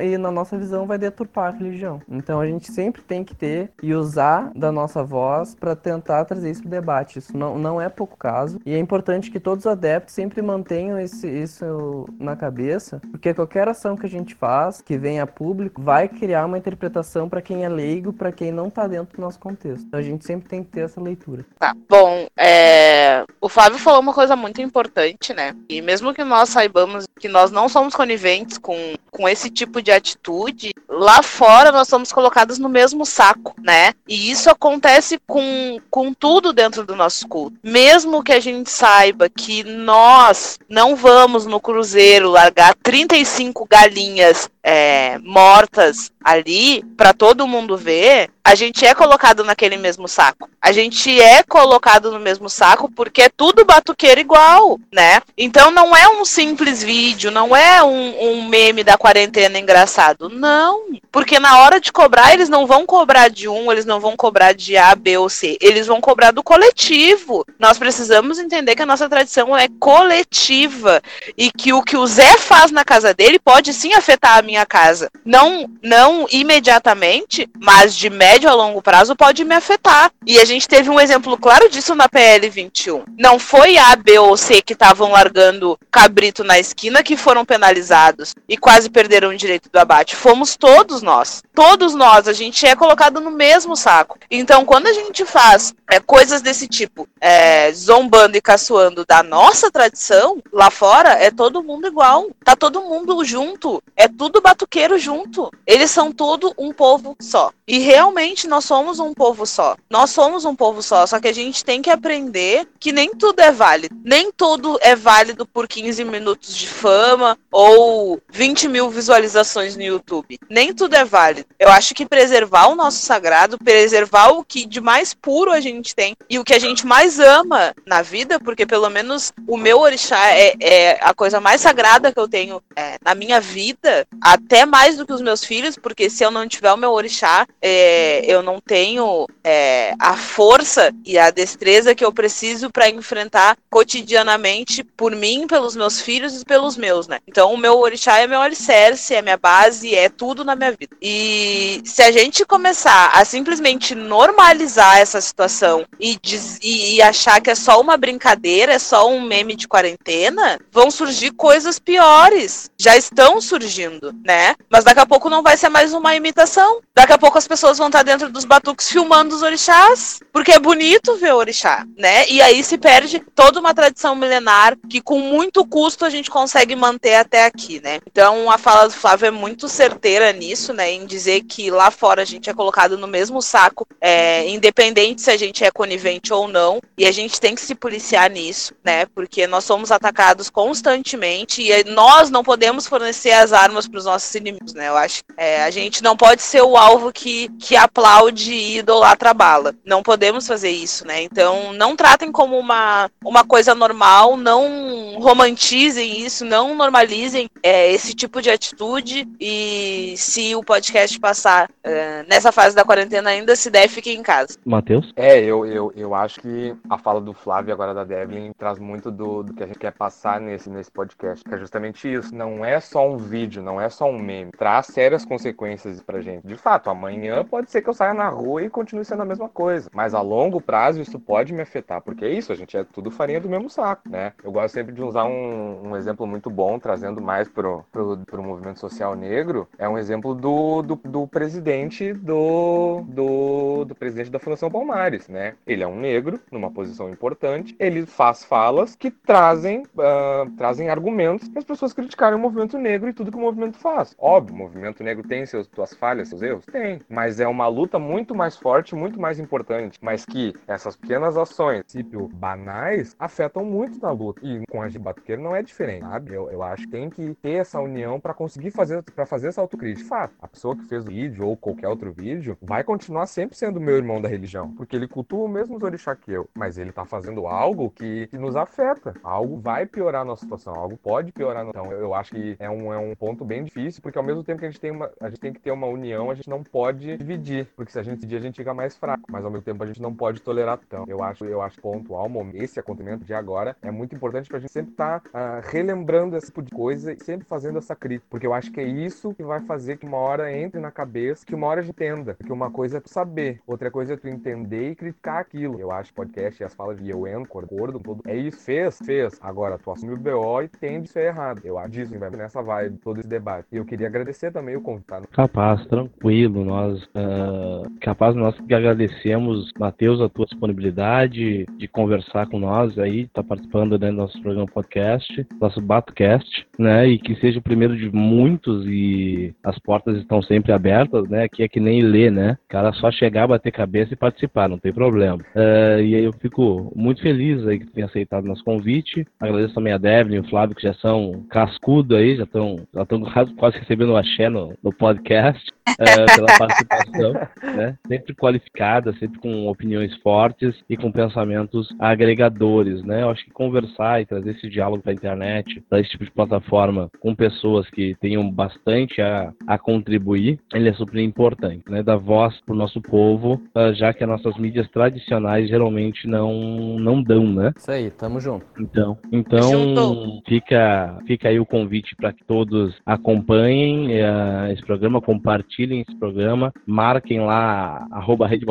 [0.00, 2.00] e na nossa visão vai deturpar a religião.
[2.08, 6.50] Então a gente sempre tem que ter e usar da nossa voz para tentar trazer
[6.50, 7.18] isso para debate.
[7.18, 10.98] Isso não, não é pouco caso e é importante que todos os adeptos sempre mantenham
[10.98, 15.80] esse, isso na cabeça, porque qualquer ação que a gente faz, que venha a público,
[15.82, 19.38] vai criar uma interpretação para quem é leigo, para quem não está dentro do nosso
[19.38, 19.86] contexto.
[19.86, 21.44] Então a gente sempre tem que ter essa leitura.
[21.58, 23.24] Tá, bom, é...
[23.40, 25.54] o Flávio falou uma coisa muito importante, né?
[25.68, 29.92] E mesmo que nós saibamos que nós não somos coniventes com, com esse tipo de
[29.92, 33.92] atitude, lá fora nós somos colocados no mesmo saco, né?
[34.08, 37.58] E isso acontece com, com tudo dentro do nosso culto.
[37.62, 45.18] Mesmo que a gente saiba que nós não vamos no cruzeiro largar 35 galinhas é,
[45.18, 50.48] mortas ali para todo mundo ver, a gente é colocado naquele mesmo saco.
[50.60, 55.22] A gente é colocado no mesmo saco porque é tudo batuqueiro igual, né?
[55.36, 60.28] Então não é um simples vídeo, não é um, um meme da quarentena engraçado.
[60.28, 60.84] Não.
[61.10, 64.52] Porque na hora de cobrar, eles não vão cobrar de um, eles não vão cobrar
[64.52, 65.56] de A, B ou C.
[65.60, 67.44] Eles vão cobrar do coletivo.
[67.58, 71.00] Nós precisamos entender que a nossa tradição é coletiva
[71.36, 74.59] e que o que o Zé faz na casa dele pode sim afetar a minha
[74.66, 75.10] casa.
[75.24, 80.10] Não, não imediatamente, mas de médio a longo prazo pode me afetar.
[80.26, 83.04] E a gente teve um exemplo claro disso na PL 21.
[83.18, 88.34] Não foi A, B ou C que estavam largando cabrito na esquina que foram penalizados
[88.48, 90.16] e quase perderam o direito do abate.
[90.16, 91.42] Fomos todos nós.
[91.60, 92.26] Todos nós.
[92.26, 94.18] A gente é colocado no mesmo saco.
[94.30, 99.70] Então, quando a gente faz é, coisas desse tipo, é, zombando e caçoando da nossa
[99.70, 102.30] tradição, lá fora é todo mundo igual.
[102.42, 103.82] Tá todo mundo junto.
[103.94, 105.52] É tudo batuqueiro junto.
[105.66, 107.52] Eles são todo um povo só.
[107.68, 109.76] E realmente nós somos um povo só.
[109.90, 111.06] Nós somos um povo só.
[111.06, 113.94] Só que a gente tem que aprender que nem tudo é válido.
[114.02, 120.38] Nem tudo é válido por 15 minutos de fama ou 20 mil visualizações no YouTube.
[120.48, 121.49] Nem tudo é válido.
[121.58, 125.94] Eu acho que preservar o nosso sagrado, preservar o que de mais puro a gente
[125.94, 129.78] tem e o que a gente mais ama na vida, porque pelo menos o meu
[129.80, 134.64] orixá é, é a coisa mais sagrada que eu tenho é, na minha vida, até
[134.64, 138.24] mais do que os meus filhos, porque se eu não tiver o meu orixá, é,
[138.26, 144.82] eu não tenho é, a força e a destreza que eu preciso para enfrentar cotidianamente
[144.82, 147.18] por mim, pelos meus filhos e pelos meus, né?
[147.26, 150.96] Então o meu orixá é meu alicerce, é minha base, é tudo na minha vida.
[151.00, 151.39] E
[151.84, 157.50] se a gente começar a simplesmente normalizar essa situação e, diz, e, e achar que
[157.50, 162.70] é só uma brincadeira, é só um meme de quarentena, vão surgir coisas piores.
[162.78, 164.54] Já estão surgindo, né?
[164.70, 166.80] Mas daqui a pouco não vai ser mais uma imitação.
[166.94, 170.58] Daqui a pouco as pessoas vão estar dentro dos batuques filmando os orixás, porque é
[170.58, 172.26] bonito ver o orixá, né?
[172.28, 176.74] E aí se perde toda uma tradição milenar que com muito custo a gente consegue
[176.74, 178.00] manter até aqui, né?
[178.06, 180.92] Então a fala do Flávio é muito certeira nisso, né?
[180.92, 185.30] Em dizer que lá fora a gente é colocado no mesmo saco, é, independente se
[185.30, 189.06] a gente é conivente ou não, e a gente tem que se policiar nisso, né?
[189.06, 194.34] Porque nós somos atacados constantemente e nós não podemos fornecer as armas para os nossos
[194.34, 194.88] inimigos, né?
[194.88, 199.30] Eu acho é, a gente não pode ser o alvo que, que aplaude e idolatra
[199.30, 199.74] a bala.
[199.84, 201.22] Não podemos fazer isso, né?
[201.22, 208.14] Então não tratem como uma, uma coisa normal, não romantizem isso, não normalizem é, esse
[208.14, 209.28] tipo de atitude.
[209.40, 214.10] E se o podcast podcast passar uh, nessa fase da quarentena ainda, se der, fique
[214.10, 214.58] em casa.
[214.64, 215.12] Matheus?
[215.16, 219.10] É, eu, eu, eu acho que a fala do Flávio agora da Devlin traz muito
[219.10, 222.34] do, do que a gente quer passar nesse, nesse podcast, que é justamente isso.
[222.34, 224.52] Não é só um vídeo, não é só um meme.
[224.52, 226.46] Traz sérias consequências pra gente.
[226.46, 229.48] De fato, amanhã pode ser que eu saia na rua e continue sendo a mesma
[229.48, 229.90] coisa.
[229.92, 233.10] Mas a longo prazo isso pode me afetar, porque é isso, a gente é tudo
[233.10, 234.32] farinha do mesmo saco, né?
[234.42, 238.42] Eu gosto sempre de usar um, um exemplo muito bom, trazendo mais pro, pro, pro
[238.42, 244.38] movimento social negro, é um exemplo do, do, do presidente do, do, do, presidente da
[244.38, 245.54] Fundação Palmares, né?
[245.66, 251.48] Ele é um negro, numa posição importante, ele faz falas que trazem, uh, trazem argumentos
[251.48, 254.14] para as pessoas criticarem o movimento negro e tudo que o movimento faz.
[254.18, 256.64] Óbvio, o movimento negro tem seus, suas falhas, seus erros?
[256.66, 261.36] Tem, mas é uma luta muito mais forte, muito mais importante, mas que essas pequenas
[261.36, 264.40] ações, princípio, banais, afetam muito na luta.
[264.42, 266.34] E com a de Batuqueiro não é diferente, sabe?
[266.34, 269.60] Eu, eu acho que tem que ter essa união para conseguir fazer, para fazer essa
[269.60, 270.08] autocrítica.
[270.08, 273.80] Fato, a pessoa que fez o vídeo ou qualquer outro vídeo vai continuar sempre sendo
[273.80, 277.04] meu irmão da religião, porque ele cultua o mesmo orixá que eu, mas ele tá
[277.04, 279.14] fazendo algo que, que nos afeta.
[279.22, 281.66] Algo vai piorar a nossa situação, algo pode piorar.
[281.66, 284.60] Então, eu, acho que é um, é um ponto bem difícil, porque ao mesmo tempo
[284.60, 286.62] que a gente tem uma, a gente tem que ter uma união, a gente não
[286.62, 289.64] pode dividir, porque se a gente dividir, a gente fica mais fraco, mas ao mesmo
[289.64, 291.04] tempo a gente não pode tolerar tão.
[291.06, 294.92] Eu acho, eu acho pontual, esse acontecimento de agora é muito importante pra gente sempre
[294.92, 298.54] estar tá, uh, relembrando esse tipo de coisa e sempre fazendo essa crítica, porque eu
[298.54, 301.66] acho que é isso que vai fazer que uma hora entre na cabeça, que uma
[301.66, 304.94] hora gente entenda, porque uma coisa é tu saber, outra coisa é tu entender e
[304.94, 305.78] criticar aquilo.
[305.80, 308.98] Eu acho que podcast e as falas de eu entro, acordo, todo, é isso, fez,
[309.04, 309.38] fez.
[309.40, 311.60] Agora tu assume o BO e tem de ser errado.
[311.64, 313.66] Eu acho que vai nessa vibe, todo esse debate.
[313.72, 315.26] E eu queria agradecer também o convidado.
[315.28, 322.58] Capaz, tranquilo, nós uh, capaz nós que agradecemos, Matheus, a tua disponibilidade de conversar com
[322.58, 327.08] nós aí, tá participando né, do nosso programa podcast, nosso Batcast, né?
[327.08, 331.44] E que seja o primeiro de muitos e as portas estão sempre abertas, né?
[331.44, 332.56] Aqui é que nem ler, né?
[332.66, 335.38] O cara só chegar, bater cabeça e participar, não tem problema.
[335.54, 339.26] Uh, e aí eu fico muito feliz aí que tu tenha aceitado nosso convite.
[339.38, 343.04] Agradeço também a Devlin e o Flávio, que já são cascudo aí, já estão já
[343.06, 347.32] quase, quase recebendo o axé no, no podcast uh, pela participação,
[347.74, 347.96] né?
[348.06, 353.22] Sempre qualificada, sempre com opiniões fortes e com pensamentos agregadores, né?
[353.22, 356.30] Eu acho que conversar e trazer esse diálogo para a internet, para esse tipo de
[356.30, 362.02] plataforma, com pessoas que tenham bastante a, a contribuir, ele é super importante, né?
[362.02, 366.98] Dar voz para o nosso povo, uh, já que as nossas mídias tradicionais geralmente não,
[366.98, 367.72] não dão, né?
[367.76, 368.66] Isso aí, tamo junto.
[368.78, 376.02] Então, então fica, fica aí o convite para que todos acompanhem uh, esse programa, compartilhem
[376.02, 378.66] esse programa, marquem lá arroba Rede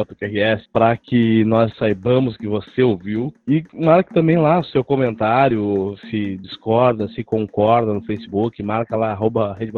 [0.72, 6.38] para que nós saibamos que você ouviu e marque também lá o seu comentário, se
[6.38, 9.72] discorda, se concorda no Facebook, marca lá arroba Rede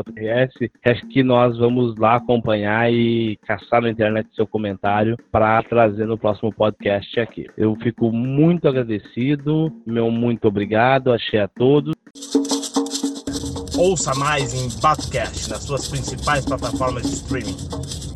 [1.09, 6.51] que nós vamos lá acompanhar e caçar na internet seu comentário para trazer no próximo
[6.51, 7.47] podcast aqui.
[7.55, 11.93] Eu fico muito agradecido, meu muito obrigado, achei a todos.
[13.77, 17.57] Ouça mais em Batcast nas suas principais plataformas de streaming.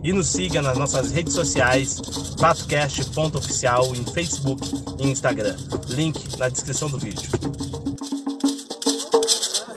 [0.04, 2.00] E nos siga nas nossas redes sociais,
[2.42, 4.68] batcast.oficial em Facebook
[5.00, 5.56] e Instagram.
[5.90, 7.95] Link na descrição do vídeo.